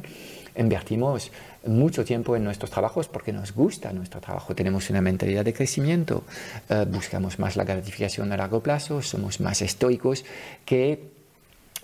invertimos 0.60 1.32
mucho 1.66 2.06
tiempo 2.06 2.36
en 2.36 2.44
nuestros 2.44 2.70
trabajos 2.70 3.08
porque 3.08 3.34
nos 3.34 3.54
gusta 3.54 3.92
nuestro 3.94 4.22
trabajo, 4.22 4.54
tenemos 4.54 4.90
una 4.90 5.02
mentalidad 5.02 5.46
de 5.46 5.54
crecimiento, 5.54 6.24
eh, 6.70 6.86
buscamos 6.88 7.40
más 7.40 7.56
la 7.56 7.64
gratificación 7.64 8.32
a 8.32 8.38
largo 8.38 8.62
plazo, 8.62 9.02
somos 9.02 9.40
más 9.40 9.62
estoicos 9.62 10.26
que 10.66 11.10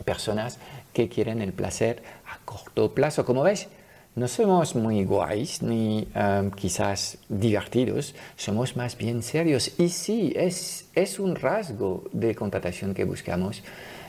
personas 0.03 0.59
que 0.93 1.07
quieren 1.07 1.41
el 1.41 1.53
placer 1.53 2.03
a 2.27 2.37
corto 2.43 2.93
plazo. 2.93 3.25
Como 3.25 3.43
ves, 3.43 3.67
no 4.15 4.27
somos 4.27 4.75
muy 4.75 5.03
guays 5.03 5.61
ni 5.61 6.07
eh, 6.13 6.51
quizás 6.55 7.17
divertidos, 7.29 8.15
somos 8.35 8.75
más 8.75 8.97
bien 8.97 9.23
serios. 9.23 9.73
Y 9.77 9.89
sí, 9.89 10.33
es, 10.35 10.87
es 10.95 11.19
un 11.19 11.35
rasgo 11.35 12.03
de 12.11 12.35
contratación 12.35 12.93
que 12.93 13.03
buscamos 13.03 13.63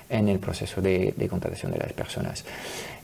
en 0.09 0.29
el 0.29 0.39
proceso 0.39 0.81
de, 0.81 1.13
de 1.17 1.29
contratación 1.29 1.73
de 1.73 1.79
las 1.79 1.93
personas. 1.93 2.45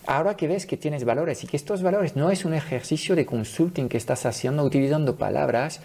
Ahora 0.06 0.36
que 0.36 0.48
ves 0.48 0.66
que 0.66 0.76
tienes 0.76 1.04
valores 1.04 1.44
y 1.44 1.46
que 1.46 1.56
estos 1.56 1.82
valores 1.82 2.16
no 2.16 2.30
es 2.30 2.44
un 2.44 2.54
ejercicio 2.54 3.14
de 3.14 3.24
consulting 3.24 3.88
que 3.88 3.96
estás 3.96 4.26
haciendo 4.26 4.64
utilizando 4.64 5.14
palabras 5.14 5.80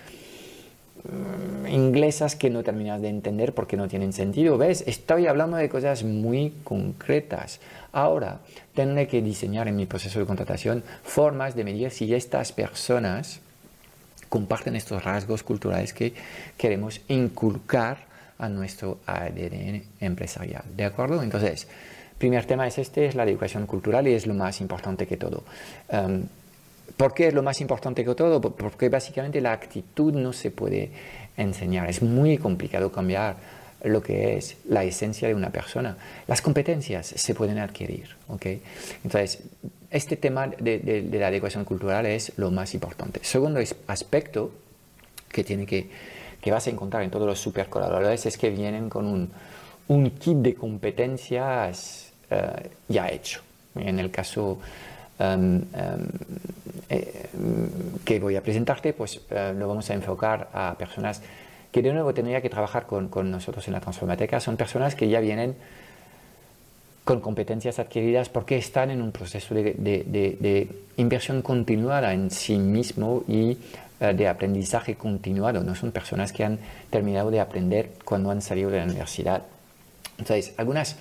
mm, 1.03 1.67
inglesas 1.67 2.36
que 2.36 2.50
no 2.50 2.63
terminas 2.63 3.01
de 3.01 3.09
entender 3.09 3.53
porque 3.53 3.77
no 3.77 3.88
tienen 3.88 4.13
sentido. 4.13 4.57
¿Ves? 4.57 4.83
Estoy 4.88 5.27
hablando 5.27 5.57
de 5.57 5.69
cosas 5.69 6.03
muy 6.03 6.53
concretas. 6.63 7.59
Ahora, 7.91 8.39
tendré 8.74 9.07
que 9.07 9.21
diseñar 9.21 9.67
en 9.67 9.75
mi 9.75 9.86
proceso 9.86 10.19
de 10.19 10.25
contratación 10.25 10.83
formas 11.03 11.55
de 11.55 11.63
medir 11.63 11.91
si 11.91 12.12
estas 12.13 12.51
personas 12.51 13.39
comparten 14.29 14.75
estos 14.75 15.03
rasgos 15.03 15.43
culturales 15.43 15.93
que 15.93 16.13
queremos 16.57 17.01
inculcar 17.07 18.07
a 18.39 18.50
nuestro 18.50 19.00
ADN 19.05 19.83
empresarial. 20.00 20.63
¿De 20.75 20.86
acuerdo? 20.86 21.21
Entonces, 21.24 21.67
primer 22.17 22.45
tema 22.45 22.67
es 22.67 22.77
este, 22.77 23.05
es 23.05 23.15
la 23.15 23.24
educación 23.24 23.65
cultural 23.65 24.07
y 24.07 24.13
es 24.13 24.27
lo 24.27 24.33
más 24.33 24.62
importante 24.62 25.07
que 25.07 25.17
todo. 25.17 25.43
Um, 25.89 26.24
¿Por 26.95 27.13
qué 27.13 27.27
es 27.27 27.33
lo 27.33 27.43
más 27.43 27.62
importante 27.62 28.03
que 28.03 28.15
todo? 28.15 28.41
Porque 28.41 28.89
básicamente 28.89 29.39
la 29.41 29.51
actitud 29.51 30.13
no 30.13 30.33
se 30.33 30.50
puede 30.50 30.91
enseñar. 31.36 31.89
Es 31.89 32.01
muy 32.01 32.38
complicado 32.38 32.91
cambiar 32.91 33.36
lo 33.83 34.01
que 34.01 34.38
es 34.38 34.57
la 34.67 34.83
esencia 34.83 35.27
de 35.27 35.36
una 35.36 35.51
persona. 35.51 35.97
Las 36.27 36.41
competencias 36.41 37.05
se 37.07 37.36
pueden 37.36 37.59
adquirir. 37.59 38.15
¿okay? 38.27 38.62
Entonces, 39.03 39.43
este 39.91 40.17
tema 40.17 40.47
de, 40.47 40.79
de, 40.79 41.19
la 41.19 41.27
adecuación 41.27 41.65
cultural 41.65 42.05
es 42.07 42.33
lo 42.38 42.50
más 42.50 42.74
importante. 42.74 43.19
Segundo 43.24 43.59
aspecto 43.88 44.51
que, 45.29 45.43
tiene 45.43 45.67
que, 45.67 45.89
que 46.41 46.51
vas 46.51 46.65
a 46.65 46.71
encontrar 46.71 47.03
en 47.03 47.12
todos 47.12 47.27
los 47.27 47.39
super 47.39 47.69
colaboradores 47.69 48.25
es 48.25 48.38
que 48.38 48.50
vienen 48.50 48.89
con 48.89 49.05
un, 49.05 49.29
un 49.88 50.09
kit 50.12 50.38
de 50.38 50.55
competencias 50.55 52.07
eh, 52.29 52.69
ya 52.88 53.10
hecho. 53.10 53.41
En 53.75 54.00
el 54.00 54.10
caso 54.12 54.60
em, 55.19 55.57
em, 55.57 56.07
eh, 56.89 57.29
que 58.05 58.19
voy 58.19 58.36
a 58.36 58.41
presentarte, 58.41 58.93
pues 58.93 59.22
eh, 59.29 59.53
lo 59.57 59.67
vamos 59.67 59.89
a 59.89 59.93
enfocar 59.93 60.50
a 60.53 60.75
personas 60.77 61.22
que 61.72 61.81
de 61.81 61.93
nuevo 61.93 62.13
tendría 62.13 62.41
que 62.41 62.50
trabajar 62.50 62.86
con, 62.86 63.10
con 63.10 63.29
nosotros 63.29 63.67
en 63.67 63.74
la 63.74 63.79
Transformateca. 63.79 64.39
Son 64.39 64.57
personas 64.57 64.96
que 64.96 65.10
ya 65.10 65.19
vienen 65.19 65.55
con 67.07 67.22
competencias 67.22 67.79
adquiridas 67.79 68.27
porque 68.27 68.57
están 68.57 68.91
en 68.91 69.01
un 69.01 69.13
proceso 69.13 69.55
de, 69.55 69.74
de, 69.74 70.67
inversión 70.98 71.41
continuada 71.41 72.13
en 72.13 72.29
sí 72.31 72.57
mismo 72.57 73.24
y 73.29 73.57
eh, 74.01 74.13
de 74.13 74.27
aprendizaje 74.27 74.96
continuado. 74.96 75.63
No 75.63 75.74
son 75.74 75.91
personas 75.91 76.34
que 76.34 76.43
han 76.43 76.60
terminado 76.89 77.31
de 77.31 77.39
aprender 77.39 77.91
cuando 78.03 78.29
han 78.29 78.41
salido 78.41 78.69
de 78.69 78.79
la 78.79 78.84
universidad. 78.84 79.43
Entonces, 80.17 80.53
algunas 80.57 80.98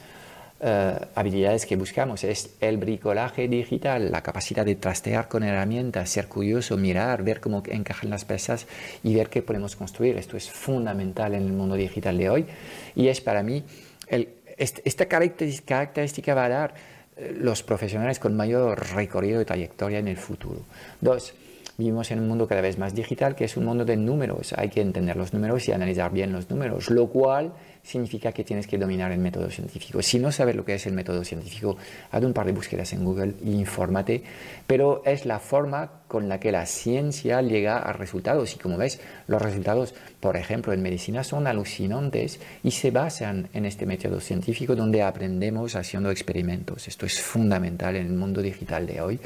eh, 0.61 0.99
habilidades 1.15 1.67
que 1.67 1.77
buscamos 1.77 2.25
es 2.25 2.57
el 2.61 2.77
bricolaje 2.79 3.49
digital, 3.49 4.11
la 4.11 4.23
capacidad 4.23 4.65
de 4.65 4.75
trastear 4.77 5.29
con 5.29 5.43
herramientas, 5.43 6.11
ser 6.11 6.29
curioso, 6.29 6.77
mirar, 6.77 7.23
ver 7.23 7.41
cómo 7.41 7.63
encajan 7.67 8.11
las 8.11 8.25
piezas 8.25 8.67
y 9.03 9.15
ver 9.15 9.29
qué 9.29 9.43
podemos 9.43 9.77
construir. 9.77 10.17
Esto 10.17 10.37
es 10.37 10.51
fundamental 10.51 11.35
en 11.35 11.43
el 11.43 11.53
mundo 11.53 11.75
digital 11.75 12.17
de 12.19 12.31
hoy 12.31 12.47
y 12.95 13.09
es 13.09 13.21
para 13.21 13.43
mí 13.43 13.65
el 14.09 14.29
esta 14.57 15.07
característica 15.07 16.35
va 16.35 16.45
a 16.45 16.49
dar 16.49 16.75
eh, 17.17 17.35
los 17.39 17.63
profesionales 17.63 18.19
con 18.19 18.37
mayor 18.37 18.95
recorrido 18.95 19.41
y 19.41 19.45
trayectoria 19.45 19.99
en 19.99 20.09
el 20.09 20.17
futuro. 20.17 20.61
Dos, 21.01 21.35
vivimos 21.78 22.11
en 22.11 22.21
un 22.21 22.28
mundo 22.28 22.47
cada 22.47 22.61
vez 22.61 22.78
más 22.78 22.95
digital, 22.95 23.35
que 23.35 23.45
es 23.45 23.56
un 23.56 23.64
mundo 23.64 23.85
de 23.85 23.97
números. 23.97 24.54
Hay 24.56 24.68
que 24.68 24.80
entender 24.80 25.16
los 25.16 25.33
números 25.33 25.68
y 25.68 25.73
analizar 25.73 26.11
bien 26.12 26.33
los 26.33 26.49
números, 26.49 26.90
lo 26.90 27.09
cual 27.09 27.52
significa 27.83 28.33
que 28.33 28.42
tienes 28.42 28.66
que 28.66 28.78
dominar 28.78 29.12
el 29.12 29.18
método 29.18 29.49
científico. 29.49 30.02
Si 30.02 30.18
no 30.18 30.33
sabes 30.33 30.56
lo 30.56 30.64
que 30.64 30.75
es 30.75 30.87
el 30.87 30.92
método 30.92 31.23
científico, 31.23 31.76
haz 32.11 32.25
un 32.25 32.33
par 32.33 32.47
de 32.47 32.52
búsquedas 32.52 32.92
en 32.92 33.04
Google 33.04 33.35
e 33.45 33.50
infórmate, 33.50 34.23
pero 34.66 35.02
es 35.04 35.25
la 35.25 35.38
forma 35.38 36.02
con 36.09 36.28
la 36.28 36.40
que 36.40 36.50
la 36.50 36.66
ciencia 36.66 37.40
llega 37.42 37.78
a 37.78 37.92
resultados. 37.92 38.54
Y 38.54 38.59
como 38.59 38.76
ves, 38.76 39.00
los 39.28 39.40
resultados, 39.40 39.95
por 40.18 40.37
ejemplo, 40.37 40.73
en 40.73 40.83
medicina 40.83 41.23
son 41.23 41.47
alucinantes 41.47 42.40
y 42.64 42.73
se 42.73 42.90
basan 42.90 43.49
en 43.52 43.66
este 43.66 43.87
método 43.87 44.21
científico 44.21 44.75
donde 44.75 45.02
aprendemos 45.02 45.76
haciendo 45.76 46.11
experimentos. 46.11 46.88
Esto 46.88 47.06
es 47.06 47.21
fundamental 47.21 47.97
en 47.97 48.06
el 48.06 48.14
mundo 48.14 48.42
digital 48.42 48.87
de 48.87 49.00
hoy. 49.00 49.21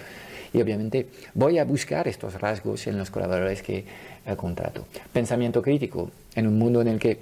Y 0.52 0.60
obviamente 0.60 1.08
voy 1.34 1.58
a 1.58 1.64
buscar 1.64 2.08
estos 2.08 2.40
rasgos 2.40 2.86
en 2.86 2.98
los 2.98 3.10
colaboradores 3.10 3.62
que 3.62 3.84
eh, 4.26 4.36
contrato. 4.36 4.86
Pensamiento 5.12 5.62
crítico, 5.62 6.10
en 6.34 6.46
un 6.46 6.58
mundo 6.58 6.80
en 6.80 6.88
el 6.88 6.98
que 6.98 7.18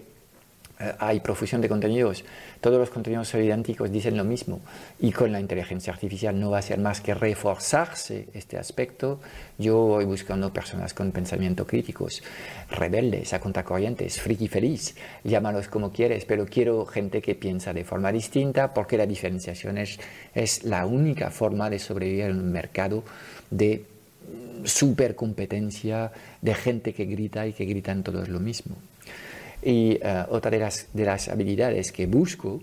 hay 0.98 1.20
profusión 1.20 1.60
de 1.60 1.68
contenidos, 1.68 2.24
todos 2.60 2.78
los 2.78 2.90
contenidos 2.90 3.34
idénticos 3.34 3.90
dicen 3.90 4.16
lo 4.16 4.24
mismo 4.24 4.60
y 5.00 5.12
con 5.12 5.32
la 5.32 5.40
inteligencia 5.40 5.92
artificial 5.92 6.38
no 6.38 6.50
va 6.50 6.58
a 6.58 6.62
ser 6.62 6.78
más 6.78 7.00
que 7.00 7.14
reforzarse 7.14 8.28
este 8.32 8.58
aspecto. 8.58 9.20
Yo 9.58 9.76
voy 9.76 10.04
buscando 10.04 10.52
personas 10.52 10.94
con 10.94 11.10
pensamiento 11.10 11.66
críticos, 11.66 12.22
rebeldes, 12.70 13.32
a 13.32 13.40
contracorrientes, 13.40 14.20
friki 14.20 14.48
feliz, 14.48 14.94
llámalos 15.24 15.68
como 15.68 15.92
quieres, 15.92 16.24
pero 16.24 16.46
quiero 16.46 16.86
gente 16.86 17.20
que 17.20 17.34
piensa 17.34 17.72
de 17.72 17.84
forma 17.84 18.12
distinta 18.12 18.72
porque 18.72 18.96
la 18.96 19.06
diferenciación 19.06 19.78
es, 19.78 19.98
es 20.34 20.64
la 20.64 20.86
única 20.86 21.30
forma 21.30 21.68
de 21.70 21.78
sobrevivir 21.78 22.24
en 22.24 22.38
un 22.38 22.52
mercado 22.52 23.02
de 23.50 23.84
supercompetencia, 24.64 26.12
de 26.42 26.54
gente 26.54 26.92
que 26.92 27.04
grita 27.04 27.46
y 27.46 27.52
que 27.52 27.64
gritan 27.64 28.02
todos 28.02 28.28
lo 28.28 28.40
mismo. 28.40 28.76
Y 29.62 29.98
eh, 30.02 30.24
otra 30.30 30.50
de 30.50 30.58
las, 30.58 30.88
de 30.92 31.04
las 31.04 31.28
habilidades 31.28 31.92
que 31.92 32.06
busco 32.06 32.60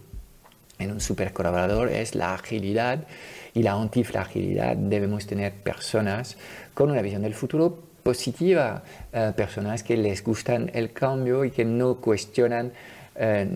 en 0.80 0.92
un 0.92 1.00
super 1.00 1.34
colaborador 1.34 1.90
es 1.90 2.16
la 2.16 2.34
agilidad 2.34 3.06
y 3.54 3.64
la 3.64 3.74
antifragilidad. 3.74 4.76
Debemos 4.76 5.26
tener 5.26 5.54
personas 5.54 6.38
con 6.74 6.92
una 6.92 7.02
visión 7.02 7.22
del 7.22 7.34
futuro 7.34 7.80
positiva, 8.04 8.84
eh, 9.12 9.34
personas 9.36 9.84
que 9.84 9.98
les 9.98 10.24
gustan 10.24 10.70
el 10.74 10.94
cambio 10.94 11.44
y 11.46 11.52
que 11.52 11.66
no 11.66 11.96
cuestionan 11.96 12.72
eh, 13.18 13.48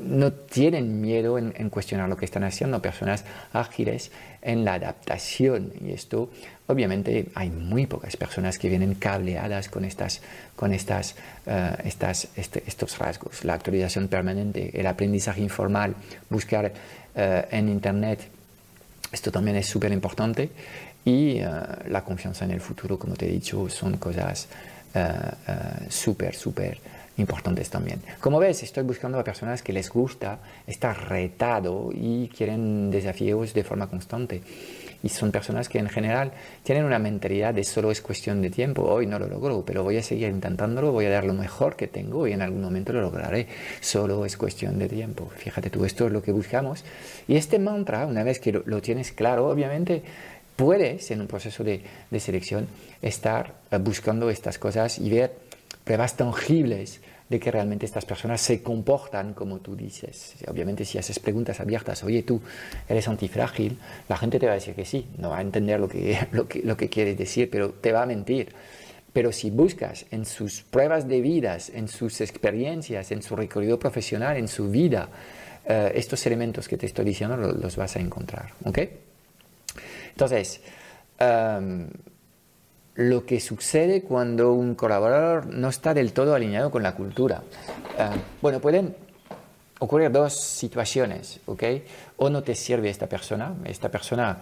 no 0.00 0.32
tienen 0.32 1.00
miedo 1.00 1.38
en, 1.38 1.70
cuestionar 1.70 2.08
lo 2.08 2.16
que 2.16 2.24
están 2.24 2.44
haciendo, 2.44 2.82
personas 2.82 3.24
ágiles 3.52 4.10
en 4.42 4.64
la 4.64 4.74
adaptación. 4.74 5.72
Y 5.80 5.92
esto, 5.92 6.30
obviamente, 6.66 7.28
hay 7.34 7.50
muy 7.50 7.86
pocas 7.86 8.16
personas 8.16 8.58
que 8.58 8.68
vienen 8.68 8.94
cableadas 8.94 9.68
con, 9.68 9.84
estas, 9.84 10.20
con 10.54 10.72
estas, 10.72 11.14
eh, 11.46 11.92
este, 12.36 12.62
estos 12.66 12.98
rasgos. 12.98 13.44
La 13.44 13.54
actualización 13.54 14.08
permanente, 14.08 14.78
el 14.78 14.86
aprendizaje 14.86 15.40
informal, 15.40 15.94
buscar 16.30 16.72
eh, 17.14 17.44
en 17.50 17.68
Internet, 17.68 18.20
esto 19.12 19.30
también 19.30 19.56
es 19.56 19.66
súper 19.66 19.92
importante. 19.92 20.50
Y 21.04 21.38
la 21.38 22.02
confianza 22.04 22.44
en 22.44 22.50
el 22.50 22.60
futuro, 22.60 22.98
como 22.98 23.14
te 23.14 23.26
he 23.26 23.30
dicho, 23.30 23.68
son 23.68 23.96
cosas 23.96 24.48
súper, 25.88 26.34
súper 26.34 26.80
importantes 27.18 27.70
también. 27.70 28.00
Como 28.20 28.38
ves, 28.38 28.62
estoy 28.62 28.84
buscando 28.84 29.18
a 29.18 29.24
personas 29.24 29.62
que 29.62 29.72
les 29.72 29.88
gusta 29.88 30.38
estar 30.66 31.08
retado 31.08 31.90
y 31.92 32.28
quieren 32.28 32.90
desafíos 32.90 33.54
de 33.54 33.64
forma 33.64 33.86
constante. 33.88 34.42
Y 35.02 35.08
son 35.08 35.30
personas 35.30 35.68
que 35.68 35.78
en 35.78 35.88
general 35.88 36.32
tienen 36.62 36.84
una 36.84 36.98
mentalidad 36.98 37.54
de 37.54 37.64
solo 37.64 37.90
es 37.90 38.00
cuestión 38.00 38.42
de 38.42 38.50
tiempo. 38.50 38.82
Hoy 38.82 39.06
no 39.06 39.18
lo 39.18 39.28
logro, 39.28 39.64
pero 39.64 39.82
voy 39.82 39.96
a 39.96 40.02
seguir 40.02 40.28
intentándolo, 40.28 40.92
voy 40.92 41.06
a 41.06 41.10
dar 41.10 41.24
lo 41.24 41.34
mejor 41.34 41.76
que 41.76 41.86
tengo 41.86 42.26
y 42.26 42.32
en 42.32 42.42
algún 42.42 42.62
momento 42.62 42.92
lo 42.92 43.00
lograré. 43.00 43.46
Solo 43.80 44.24
es 44.24 44.36
cuestión 44.36 44.78
de 44.78 44.88
tiempo. 44.88 45.30
Fíjate 45.36 45.70
tú, 45.70 45.84
esto 45.84 46.06
es 46.06 46.12
lo 46.12 46.22
que 46.22 46.32
buscamos. 46.32 46.84
Y 47.28 47.36
este 47.36 47.58
mantra, 47.58 48.06
una 48.06 48.22
vez 48.22 48.40
que 48.40 48.52
lo, 48.52 48.82
tienes 48.82 49.12
claro, 49.12 49.48
obviamente 49.48 50.02
puedes 50.56 51.10
en 51.10 51.20
un 51.20 51.26
proceso 51.26 51.64
de, 51.64 51.82
de 52.10 52.20
selección 52.20 52.66
estar 53.02 53.54
eh, 53.70 53.78
buscando 53.78 54.30
estas 54.30 54.58
cosas 54.58 54.98
y 54.98 55.10
ver 55.10 55.34
pruebas 55.84 56.16
tangibles 56.16 57.00
de 57.28 57.40
que 57.40 57.50
realmente 57.50 57.86
estas 57.86 58.04
personas 58.04 58.40
se 58.40 58.62
comportan 58.62 59.34
como 59.34 59.58
tú 59.58 59.74
dices. 59.74 60.34
Obviamente 60.48 60.84
si 60.84 60.98
haces 60.98 61.18
preguntas 61.18 61.60
abiertas, 61.60 62.04
oye 62.04 62.22
tú 62.22 62.40
eres 62.88 63.08
antifrágil, 63.08 63.78
la 64.08 64.16
gente 64.16 64.38
te 64.38 64.46
va 64.46 64.52
a 64.52 64.56
decir 64.56 64.74
que 64.74 64.84
sí, 64.84 65.06
no 65.18 65.30
va 65.30 65.38
a 65.38 65.42
entender 65.42 65.80
lo 65.80 65.88
que, 65.88 66.28
lo 66.32 66.46
que, 66.46 66.60
lo 66.62 66.76
que 66.76 66.88
quieres 66.88 67.18
decir, 67.18 67.50
pero 67.50 67.70
te 67.70 67.92
va 67.92 68.02
a 68.02 68.06
mentir. 68.06 68.54
Pero 69.12 69.32
si 69.32 69.50
buscas 69.50 70.04
en 70.10 70.26
sus 70.26 70.62
pruebas 70.62 71.08
de 71.08 71.22
vidas, 71.22 71.70
en 71.70 71.88
sus 71.88 72.20
experiencias, 72.20 73.10
en 73.12 73.22
su 73.22 73.34
recorrido 73.34 73.78
profesional, 73.78 74.36
en 74.36 74.46
su 74.46 74.70
vida, 74.70 75.08
eh, 75.64 75.92
estos 75.94 76.24
elementos 76.26 76.68
que 76.68 76.76
te 76.76 76.86
estoy 76.86 77.06
diciendo 77.06 77.36
los, 77.36 77.76
vas 77.76 77.96
a 77.96 78.00
encontrar. 78.00 78.50
¿Ok? 78.64 78.78
Entonces, 80.10 80.60
um, 81.18 81.88
lo 82.96 83.26
que 83.26 83.40
sucede 83.40 84.02
cuando 84.02 84.52
un 84.52 84.74
colaborador 84.74 85.46
no 85.46 85.68
está 85.68 85.94
del 85.94 86.12
todo 86.12 86.34
alineado 86.34 86.70
con 86.70 86.82
la 86.82 86.94
cultura. 86.94 87.42
Ah, 87.98 88.14
bueno, 88.40 88.60
pueden 88.60 88.96
ocurrir 89.78 90.10
dos 90.10 90.34
situaciones, 90.34 91.40
¿ok? 91.46 91.62
O 92.16 92.30
no 92.30 92.42
te 92.42 92.54
sirve 92.54 92.88
esta 92.88 93.06
persona, 93.06 93.54
esta 93.66 93.90
persona 93.90 94.38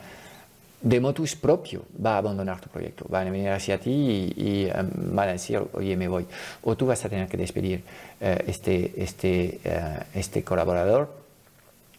de 0.80 1.00
motus 1.00 1.34
propio 1.34 1.82
va 2.04 2.14
a 2.14 2.18
abandonar 2.18 2.60
tu 2.60 2.68
proyecto, 2.68 3.06
van 3.08 3.26
a 3.26 3.30
venir 3.30 3.48
hacia 3.48 3.80
ti 3.80 4.32
y, 4.36 4.66
van 4.66 4.90
um, 5.10 5.18
a 5.18 5.26
decir, 5.26 5.60
oye, 5.72 5.96
me 5.96 6.06
voy. 6.06 6.26
O 6.62 6.76
tú 6.76 6.86
vas 6.86 7.04
a 7.04 7.08
tener 7.08 7.26
que 7.26 7.36
despedir 7.36 7.82
eh, 8.20 8.44
este, 8.46 8.92
este, 9.02 9.60
eh, 9.64 9.98
este 10.14 10.44
colaborador. 10.44 11.24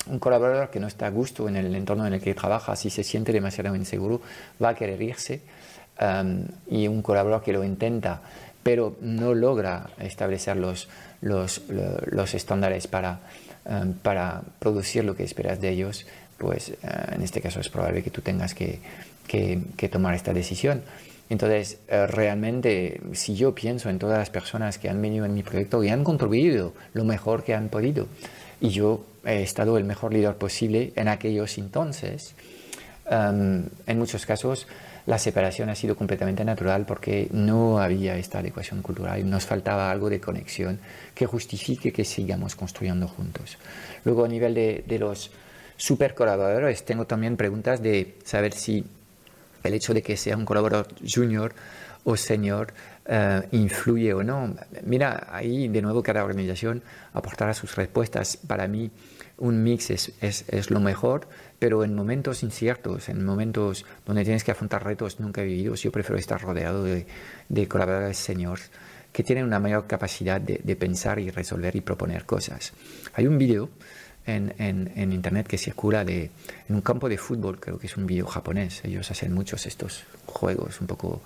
Un 0.07 0.19
colaborador 0.19 0.69
que 0.69 0.79
no 0.79 0.87
está 0.87 1.07
a 1.07 1.09
gusto 1.09 1.49
en 1.49 1.55
el 1.57 1.73
entorno 1.75 2.05
en 2.05 2.13
el 2.13 2.21
que 2.21 2.35
trabaja, 2.35 2.75
si 2.75 2.91
se 2.91 3.03
siente 3.03 3.33
demasiado 3.33 3.75
inseguro, 3.75 4.21
va 4.63 4.69
a 4.69 4.75
querer 4.75 5.01
irse 5.01 5.41
Um, 5.97 6.43
y 6.69 6.89
un 6.89 7.01
colaborador 7.01 7.41
que 7.41 7.53
lo 7.53 7.63
intenta, 7.63 8.19
pero 8.61 8.97
no 8.99 9.33
logra 9.33 9.91
establecer 9.97 10.57
los, 10.57 10.89
los, 11.21 11.61
los 12.07 12.33
estándares 12.33 12.87
para, 12.87 13.21
um, 13.63 13.93
para 13.93 14.41
producir 14.59 15.05
lo 15.05 15.15
que 15.15 15.23
esperas 15.23 15.61
de 15.61 15.69
ellos, 15.69 16.05
pues 16.37 16.73
uh, 16.83 17.15
en 17.15 17.21
este 17.21 17.39
caso 17.39 17.61
es 17.61 17.69
probable 17.69 18.03
que 18.03 18.09
tú 18.09 18.19
tengas 18.19 18.53
que, 18.53 18.81
que, 19.25 19.61
que 19.77 19.87
tomar 19.87 20.15
esta 20.15 20.33
decisión. 20.33 20.81
Entonces, 21.29 21.79
uh, 21.87 22.07
realmente, 22.07 22.99
si 23.13 23.35
yo 23.35 23.55
pienso 23.55 23.89
en 23.89 23.97
todas 23.97 24.17
las 24.17 24.29
personas 24.29 24.77
que 24.77 24.89
han 24.89 25.01
venido 25.01 25.23
en 25.23 25.33
mi 25.33 25.43
proyecto 25.43 25.81
y 25.81 25.87
han 25.87 26.03
contribuido 26.03 26.73
lo 26.91 27.05
mejor 27.05 27.45
que 27.45 27.53
han 27.53 27.69
podido, 27.69 28.07
y 28.59 28.67
yo 28.67 29.05
he 29.23 29.43
estado 29.43 29.77
el 29.77 29.85
mejor 29.85 30.11
líder 30.11 30.35
posible 30.35 30.91
en 30.97 31.07
aquellos 31.07 31.57
entonces, 31.57 32.35
um, 33.09 33.63
en 33.87 33.97
muchos 33.97 34.25
casos, 34.25 34.67
la 35.05 35.19
separación 35.19 35.69
ha 35.69 35.75
sido 35.75 35.95
completamente 35.95 36.43
natural 36.43 36.85
porque 36.85 37.27
no 37.31 37.79
había 37.79 38.17
esta 38.17 38.39
adecuación 38.39 38.81
cultural 38.81 39.19
y 39.19 39.23
nos 39.23 39.45
faltaba 39.45 39.91
algo 39.91 40.09
de 40.09 40.19
conexión 40.19 40.79
que 41.13 41.25
justifique 41.25 41.93
que 41.93 42.03
sigamos 42.03 42.55
construyendo 42.55 43.07
juntos. 43.07 43.57
Luego, 44.03 44.25
a 44.25 44.27
nivel 44.27 44.53
de, 44.53 44.97
los 44.99 45.31
super 45.77 46.15
colaboradores, 46.15 46.83
tengo 46.85 47.05
también 47.05 47.37
preguntas 47.37 47.81
de 47.81 48.15
saber 48.23 48.53
si 48.53 48.83
el 49.63 49.73
hecho 49.73 49.93
de 49.93 50.01
que 50.01 50.17
sea 50.17 50.37
un 50.37 50.45
colaborador 50.45 50.87
junior 51.07 51.53
o 52.03 52.15
senior 52.17 52.73
eh, 53.05 53.41
influye 53.51 54.13
o 54.13 54.23
no. 54.23 54.55
Mira, 54.83 55.27
ahí 55.29 55.67
de 55.67 55.81
nuevo 55.81 56.01
cada 56.01 56.23
organización 56.23 56.81
aportará 57.13 57.53
sus 57.53 57.75
respuestas. 57.75 58.37
Para 58.37 58.67
mí, 58.67 58.89
un 59.37 59.63
mix 59.63 59.89
es, 59.89 60.11
es, 60.21 60.45
es, 60.47 60.69
lo 60.69 60.79
mejor, 60.79 61.27
pero 61.59 61.83
en 61.83 61.93
momentos 61.93 62.43
inciertos, 62.43 63.09
en 63.09 63.25
momentos 63.25 63.85
donde 64.05 64.23
tienes 64.23 64.43
que 64.43 64.51
afrontar 64.51 64.83
retos 64.83 65.19
nunca 65.19 65.41
vividos, 65.41 65.81
yo 65.81 65.91
prefiero 65.91 66.17
estar 66.17 66.41
rodeado 66.41 66.83
de, 66.83 67.05
de 67.49 67.67
colaboradores 67.67 68.17
seniors 68.17 68.71
que 69.11 69.23
tienen 69.23 69.45
una 69.45 69.59
mayor 69.59 69.87
capacidad 69.87 70.41
de, 70.41 70.59
de, 70.63 70.75
pensar 70.75 71.19
y 71.19 71.29
resolver 71.29 71.75
y 71.75 71.81
proponer 71.81 72.25
cosas. 72.25 72.73
Hay 73.13 73.27
un 73.27 73.37
vídeo 73.37 73.69
en, 74.25 74.53
en, 74.57 75.13
internet 75.13 75.47
que 75.47 75.57
circula 75.57 76.03
de, 76.03 76.31
en 76.67 76.75
un 76.75 76.81
campo 76.81 77.07
de 77.07 77.17
fútbol, 77.17 77.59
creo 77.59 77.77
que 77.77 77.87
es 77.87 77.95
un 77.95 78.07
vídeo 78.07 78.25
japonés, 78.25 78.83
ellos 78.83 79.09
hacen 79.11 79.33
muchos 79.33 79.65
estos 79.65 80.03
juegos 80.25 80.81
un 80.81 80.87
poco 80.87 81.21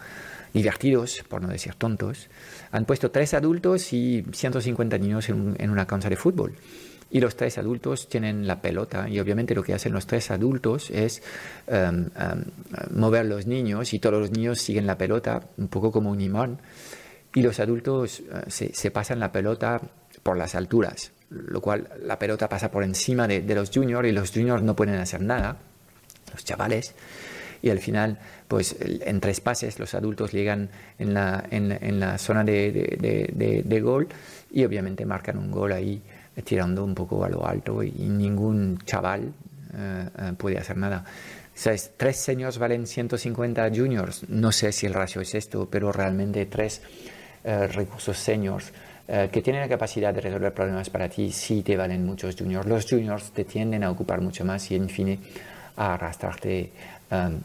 divertidos, 0.53 1.23
por 1.27 1.41
no 1.41 1.47
decir 1.47 1.75
tontos, 1.75 2.27
han 2.71 2.85
puesto 2.85 3.09
tres 3.09 3.33
adultos 3.33 3.93
y 3.93 4.25
150 4.31 4.97
niños 4.97 5.29
en, 5.29 5.55
en 5.59 5.69
una 5.69 5.85
cancha 5.87 6.09
de 6.09 6.15
fútbol 6.15 6.53
y 7.11 7.19
los 7.19 7.35
tres 7.35 7.57
adultos 7.57 8.07
tienen 8.07 8.45
la 8.45 8.61
pelota 8.61 9.09
y 9.09 9.19
obviamente 9.19 9.55
lo 9.55 9.63
que 9.63 9.73
hacen 9.73 9.93
los 9.93 10.05
tres 10.05 10.29
adultos 10.31 10.89
es 10.91 11.23
um, 11.67 12.05
um, 12.05 12.99
mover 12.99 13.25
los 13.25 13.47
niños 13.47 13.93
y 13.93 13.99
todos 13.99 14.19
los 14.19 14.31
niños 14.31 14.59
siguen 14.59 14.85
la 14.85 14.97
pelota 14.97 15.41
un 15.57 15.67
poco 15.69 15.91
como 15.91 16.11
un 16.11 16.21
imán 16.21 16.59
y 17.33 17.41
los 17.41 17.59
adultos 17.59 18.19
uh, 18.19 18.49
se, 18.49 18.73
se, 18.73 18.91
pasan 18.91 19.19
la 19.19 19.31
pelota 19.31 19.81
por 20.23 20.37
las 20.37 20.55
alturas, 20.55 21.11
lo 21.29 21.61
cual 21.61 21.87
la 22.03 22.19
pelota 22.19 22.49
pasa 22.49 22.71
por 22.71 22.83
encima 22.83 23.27
de, 23.27 23.41
de, 23.41 23.55
los 23.55 23.71
juniors 23.71 24.07
y 24.07 24.11
los 24.11 24.31
juniors 24.31 24.63
no 24.63 24.75
pueden 24.75 24.95
hacer 24.95 25.21
nada, 25.21 25.57
los 26.33 26.43
chavales. 26.43 26.93
Y 27.61 27.69
al 27.69 27.79
final, 27.79 28.17
pues 28.47 28.77
en 28.79 29.19
tres 29.19 29.41
pases 29.41 29.79
los 29.79 29.93
adultos 29.93 30.31
llegan 30.31 30.69
en 30.97 31.13
la, 31.13 31.43
en, 31.51 31.71
en 31.71 31.99
la 31.99 32.17
zona 32.17 32.43
de, 32.43 32.71
de, 32.71 33.63
de 33.65 33.81
gol 33.81 34.07
y 34.49 34.63
obviamente 34.63 35.05
marcan 35.05 35.37
un 35.37 35.51
gol 35.51 35.73
ahí 35.73 36.01
tirando 36.43 36.83
un 36.83 36.95
poco 36.95 37.23
a 37.23 37.29
lo 37.29 37.45
alto 37.45 37.83
y 37.83 37.91
ningún 37.91 38.79
chaval 38.85 39.21
uh, 39.73 40.31
uh, 40.31 40.35
puede 40.35 40.57
hacer 40.57 40.77
nada. 40.77 41.03
¿Sabes? 41.53 41.91
Tres 41.97 42.17
seniors 42.17 42.57
valen 42.57 42.87
150 42.87 43.69
juniors. 43.75 44.27
No 44.29 44.51
sé 44.51 44.71
si 44.71 44.85
el 44.85 44.93
ratio 44.93 45.21
es 45.21 45.35
esto, 45.35 45.67
pero 45.69 45.91
realmente 45.91 46.45
tres 46.45 46.81
uh, 47.43 47.67
recursos 47.71 48.17
seniors 48.17 48.71
que 49.31 49.41
tienen 49.41 49.63
la 49.63 49.67
capacidad 49.67 50.13
de 50.13 50.21
resolver 50.21 50.53
problemas 50.53 50.87
para 50.91 51.09
ti 51.09 51.31
sí 51.31 51.63
te 51.63 51.75
valen 51.75 52.05
muchos 52.05 52.35
juniors. 52.35 52.67
Los 52.67 52.87
juniors 52.87 53.31
te 53.31 53.43
tienden 53.43 53.83
a 53.83 53.89
ocupar 53.89 54.21
mucho 54.21 54.45
más 54.45 54.69
y 54.69 54.75
en 54.75 54.87
fin 54.87 55.19
a 55.77 55.95
arrastrarte 55.95 56.71
um, 57.09 57.41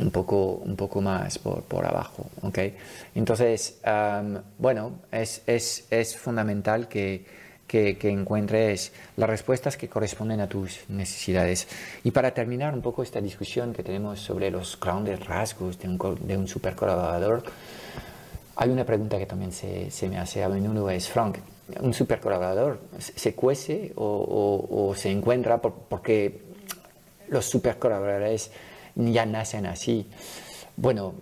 un 0.00 0.10
poco, 0.10 0.62
un 0.64 0.76
poco 0.76 1.00
más 1.00 1.38
por, 1.38 1.62
por 1.62 1.84
abajo. 1.84 2.30
¿okay? 2.42 2.74
Entonces, 3.14 3.78
um, 3.84 4.38
bueno, 4.58 5.00
es, 5.10 5.42
es, 5.46 5.86
es 5.90 6.16
fundamental 6.16 6.88
que 6.88 7.24
que, 7.68 7.96
que, 7.96 8.08
encuentres 8.08 8.92
las 9.16 9.30
respuestas 9.30 9.76
que 9.76 9.88
corresponden 9.88 10.40
a 10.40 10.48
tus 10.48 10.80
necesidades. 10.88 11.68
Y 12.02 12.10
para 12.10 12.32
terminar 12.32 12.74
un 12.74 12.82
poco 12.82 13.02
esta 13.04 13.20
discusión 13.20 13.72
que 13.72 13.84
tenemos 13.84 14.18
sobre 14.18 14.50
los 14.50 14.80
grandes 14.80 15.24
rasgos 15.24 15.78
de 15.78 15.88
un, 15.88 16.18
de 16.26 16.36
un 16.36 16.48
super 16.48 16.74
colaborador, 16.74 17.44
hay 18.56 18.70
una 18.70 18.84
pregunta 18.84 19.18
que 19.18 19.26
también 19.26 19.52
se, 19.52 19.90
se, 19.90 20.08
me 20.08 20.18
hace 20.18 20.42
a 20.42 20.48
menudo, 20.48 20.90
es, 20.90 21.08
Frank, 21.08 21.38
¿un 21.80 21.94
super 21.94 22.18
colaborador 22.18 22.80
se 22.98 23.34
cuece 23.34 23.92
o, 23.94 24.04
o, 24.04 24.88
o 24.88 24.94
se 24.96 25.10
encuentra 25.10 25.60
por, 25.60 25.74
porque 25.74 26.40
los 27.28 27.44
super 27.44 27.78
colaboradores 27.78 28.50
ya 28.96 29.26
nacen 29.26 29.66
así? 29.66 30.08
Bueno, 30.76 31.14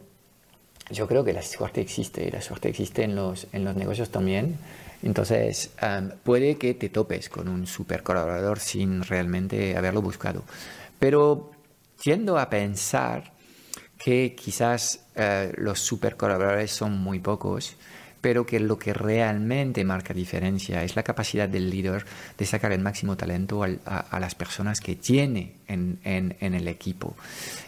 yo 0.90 1.07
creo 1.07 1.25
que 1.25 1.33
la 1.33 1.43
suerte 1.43 1.81
existe, 1.81 2.26
y 2.26 2.31
la 2.31 2.40
suerte 2.40 2.69
existe 2.69 3.02
en 3.02 3.14
los, 3.14 3.47
en 3.52 3.64
los 3.64 3.76
negocios 3.76 4.11
también. 4.11 4.57
Entonces, 5.02 5.71
um, 5.83 6.11
puede 6.23 6.57
que 6.57 6.75
te 6.75 6.88
topes 6.88 7.28
con 7.28 7.49
un 7.49 7.66
super 7.66 8.02
colaborador 8.02 8.61
sin 8.61 9.02
realmente 9.02 9.76
haberlo 9.76 10.02
buscado. 10.02 10.43
Pero 10.99 11.50
tiendo 12.00 12.38
a 12.38 12.49
pensar 12.49 13.33
que 13.99 14.35
quizás 14.35 15.07
uh, 15.16 15.52
los 15.61 15.81
super 15.81 16.16
colaboradores 16.16 16.71
son 16.71 16.99
muy 16.99 17.19
pocos, 17.19 17.76
pero 18.21 18.45
que 18.47 18.59
lo 18.59 18.78
que 18.78 18.93
realmente 18.93 19.85
marca 19.85 20.12
diferencia 20.12 20.83
es 20.83 20.97
la 20.97 21.02
capacidad 21.02 21.49
del 21.49 21.71
líder 21.71 22.05
de 22.37 22.47
sacar 22.47 22.73
el 22.73 22.81
máximo 22.81 23.16
talento 23.16 23.62
al, 23.62 23.81
a, 23.87 23.99
a, 23.99 24.19
las 24.19 24.35
personas 24.35 24.81
que 24.81 24.97
tiene 24.97 25.55
en, 25.69 25.99
en, 26.02 26.37
en 26.40 26.55
el 26.55 26.66
equipo. 26.66 27.16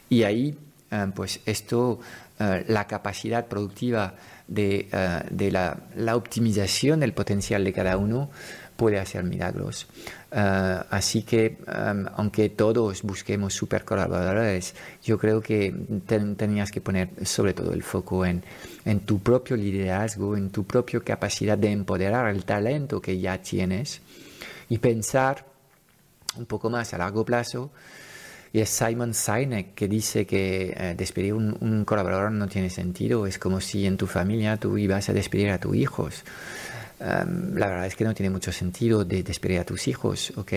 Y 0.09 0.25
ahí, 0.25 0.59
um, 0.91 1.13
pues 1.13 1.41
esto, 1.47 2.01
uh, 2.41 2.71
la 2.71 2.87
capacidad 2.87 3.47
productiva 3.47 4.15
de, 4.47 4.89
uh, 4.93 5.35
de 5.35 5.51
la, 5.51 5.77
la, 5.97 6.17
optimización 6.17 7.01
del 7.01 7.13
potencial 7.13 7.65
de 7.65 7.73
cada 7.73 7.97
uno 7.97 8.31
puede 8.77 8.99
hacer 8.99 9.25
milagros. 9.25 9.87
Uh, 10.31 10.85
así 10.91 11.23
que, 11.23 11.59
um, 11.67 12.07
aunque 12.15 12.49
todos 12.49 13.03
busquemos 13.03 13.53
super 13.53 13.85
colaboradores, 13.85 14.75
yo 15.03 15.19
creo 15.19 15.41
que 15.41 15.75
ten, 16.07 16.37
tenías 16.37 16.71
que 16.71 16.81
poner 16.81 17.09
sobre 17.27 17.55
todo 17.55 17.73
el 17.73 17.83
foco 17.83 18.25
en, 18.25 18.45
en 18.85 19.01
tu 19.01 19.19
propio 19.19 19.57
liderazgo, 19.57 20.37
en 20.37 20.51
tu 20.51 20.65
propia 20.65 21.01
capacidad 21.01 21.59
de 21.59 21.73
empoderar 21.73 22.29
el 22.29 22.45
talento 22.45 23.01
que 23.01 23.19
ya 23.19 23.39
tienes 23.39 24.01
y 24.69 24.79
pensar 24.79 25.45
un 26.37 26.47
poco 26.47 26.71
más 26.71 26.95
a 26.95 26.99
largo 26.99 27.25
plazo 27.25 27.71
y 28.53 28.61
es 28.61 28.71
Simon 28.71 29.15
Sinek 29.15 29.75
que 29.75 29.89
dice 29.89 30.27
que 30.27 30.75
eh, 30.77 30.95
despedir 30.97 31.35
un, 31.35 31.57
un, 31.61 31.85
colaborador 31.85 32.33
no 32.33 32.49
tiene 32.49 32.71
sentido. 32.71 33.27
Es 33.27 33.39
como 33.39 33.61
si 33.61 33.87
en 33.87 33.97
tu 33.97 34.07
familia 34.07 34.57
tú 34.57 34.79
ibas 34.79 35.09
a 35.09 35.13
despedir 35.13 35.51
a 35.51 35.59
tus 35.59 35.77
hijos. 35.77 36.25
Um, 37.01 37.55
la 37.55 37.69
verdad 37.69 37.87
es 37.87 37.95
que 37.95 38.03
no 38.03 38.13
tiene 38.13 38.29
mucho 38.29 38.51
sentido 38.51 39.05
de 39.05 39.23
despedir 39.23 39.61
a 39.61 39.65
tus 39.65 39.87
hijos, 39.87 40.33
¿ok? 40.37 40.53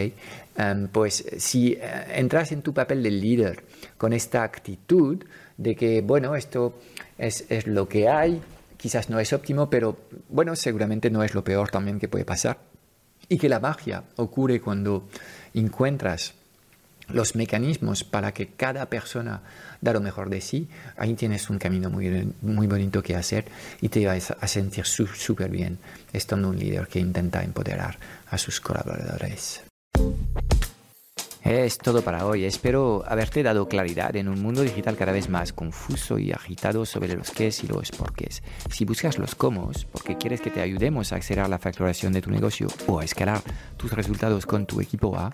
Um, 0.58 0.88
pues 0.88 1.23
si 1.38 1.73
uh, 1.73 1.80
entras 2.15 2.51
en 2.51 2.63
tu 2.63 2.73
papel 2.73 3.04
de 3.04 3.12
líder 3.12 3.63
con 3.97 4.12
esta 4.12 4.41
actitud 4.41 5.23
de 5.58 5.75
que, 5.75 6.01
bueno, 6.01 6.36
esto 6.36 6.80
es, 7.19 7.45
es 7.49 7.67
lo 7.67 7.88
que 7.88 8.10
hay, 8.10 8.41
quizás 8.75 9.12
no 9.12 9.19
es 9.19 9.34
óptimo, 9.34 9.69
pero 9.69 9.95
bueno, 10.30 10.56
seguramente 10.56 11.12
no 11.12 11.21
es 11.21 11.36
lo 11.36 11.43
peor 11.43 11.69
también 11.69 11.99
que 11.99 12.08
puede 12.08 12.25
pasar. 12.25 12.58
Y 13.30 13.38
que 13.38 13.47
la 13.47 13.60
magia 13.60 14.04
ocurre 14.15 14.60
cuando 14.60 15.08
encuentras 15.54 16.34
los 17.13 17.36
mecanismos 17.36 18.04
para 18.04 18.34
que 18.34 18.47
cada 18.47 18.88
persona 18.88 19.41
da 19.82 19.93
lo 19.93 20.02
mejor 20.02 20.30
de 20.30 20.41
sí, 20.41 20.67
ahí 20.97 21.13
tienes 21.15 21.50
un 21.50 21.60
camino 21.60 21.89
muy, 21.89 22.34
muy 22.41 22.67
bonito 22.67 23.02
que 23.04 23.15
hacer 23.15 23.45
y 23.82 23.89
te 23.89 24.06
vas 24.06 24.32
a 24.32 24.47
sentir 24.47 24.86
súper 24.86 25.50
bien 25.50 25.80
estando 26.13 26.50
un 26.50 26.58
líder 26.58 26.88
que 26.88 27.00
intenta 27.00 27.43
empoderar 27.43 27.97
a 28.30 28.38
sus 28.38 28.60
colaboradores. 28.60 29.63
Es 31.43 31.80
todo 31.80 32.04
para 32.04 32.28
hoy. 32.28 32.45
Espero 32.45 33.04
haberte 33.08 33.41
dado 33.41 33.67
claridad 33.67 34.15
en 34.15 34.28
un 34.28 34.41
mundo 34.41 34.62
digital 34.62 34.95
cada 34.95 35.12
vez 35.12 35.28
más 35.28 35.52
confuso 35.52 36.19
y 36.19 36.32
agitado 36.32 36.86
sobre 36.86 37.15
los 37.15 37.32
qué 37.32 37.52
y 37.63 37.67
los 37.67 37.91
porqués. 37.91 38.43
Si 38.69 38.86
buscas 38.86 39.17
los 39.17 39.34
cómo, 39.34 39.71
porque 39.91 40.17
quieres 40.17 40.39
que 40.39 40.52
te 40.52 40.62
ayudemos 40.62 41.12
a 41.12 41.15
acelerar 41.15 41.50
la 41.50 41.58
facturación 41.58 42.13
de 42.13 42.21
tu 42.21 42.30
negocio 42.30 42.67
o 42.88 43.00
a 43.00 43.04
escalar 43.04 43.41
tus 43.76 43.91
resultados 43.91 44.45
con 44.45 44.67
tu 44.67 44.82
equipo 44.82 45.17
A, 45.17 45.34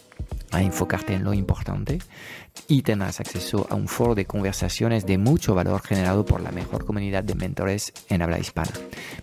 a 0.51 0.61
enfocarte 0.61 1.13
en 1.13 1.23
lo 1.23 1.33
importante 1.33 1.99
y 2.67 2.81
tendrás 2.81 3.19
acceso 3.19 3.67
a 3.69 3.75
un 3.75 3.87
foro 3.87 4.15
de 4.15 4.25
conversaciones 4.25 5.05
de 5.05 5.17
mucho 5.17 5.55
valor 5.55 5.81
generado 5.81 6.25
por 6.25 6.41
la 6.41 6.51
mejor 6.51 6.85
comunidad 6.85 7.23
de 7.23 7.35
mentores 7.35 7.93
en 8.09 8.21
habla 8.21 8.39
hispana. 8.39 8.71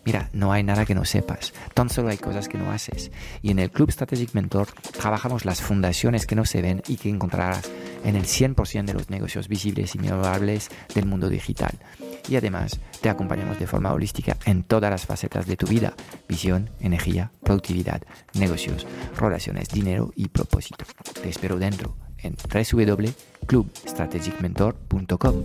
Mira, 0.04 0.30
no 0.32 0.52
hay 0.52 0.62
nada 0.62 0.86
que 0.86 0.94
no 0.94 1.04
sepas, 1.04 1.52
tan 1.74 1.90
solo 1.90 2.08
hay 2.08 2.18
cosas 2.18 2.48
que 2.48 2.58
no 2.58 2.70
haces. 2.70 3.10
Y 3.42 3.50
en 3.50 3.58
el 3.58 3.70
Club 3.70 3.90
Strategic 3.90 4.34
Mentor 4.34 4.68
trabajamos 4.98 5.44
las 5.44 5.60
fundaciones 5.60 6.26
que 6.26 6.36
no 6.36 6.44
se 6.44 6.62
ven 6.62 6.82
y 6.88 6.96
que 6.96 7.10
encontrarás 7.10 7.70
en 8.04 8.16
el 8.16 8.24
100% 8.24 8.84
de 8.84 8.94
los 8.94 9.11
negocios 9.11 9.48
visibles 9.48 9.94
y 9.94 9.98
memorables 9.98 10.70
del 10.94 11.06
mundo 11.06 11.28
digital. 11.28 11.78
Y 12.28 12.37
además 12.37 12.78
te 13.00 13.08
acompañamos 13.08 13.58
de 13.58 13.66
forma 13.66 13.92
holística 13.92 14.37
en 14.44 14.62
todas 14.62 14.90
las 14.90 15.06
facetas 15.06 15.46
de 15.46 15.56
tu 15.56 15.66
vida, 15.66 15.94
visión, 16.28 16.70
energía, 16.80 17.32
productividad, 17.42 18.02
negocios, 18.34 18.87
relaciones, 19.18 19.68
dinero 19.68 20.12
y 20.14 20.28
propósito. 20.28 20.84
Te 21.22 21.28
espero 21.28 21.58
dentro 21.58 21.96
en 22.18 22.37
www.clubstrategicmentor.com. 22.52 25.44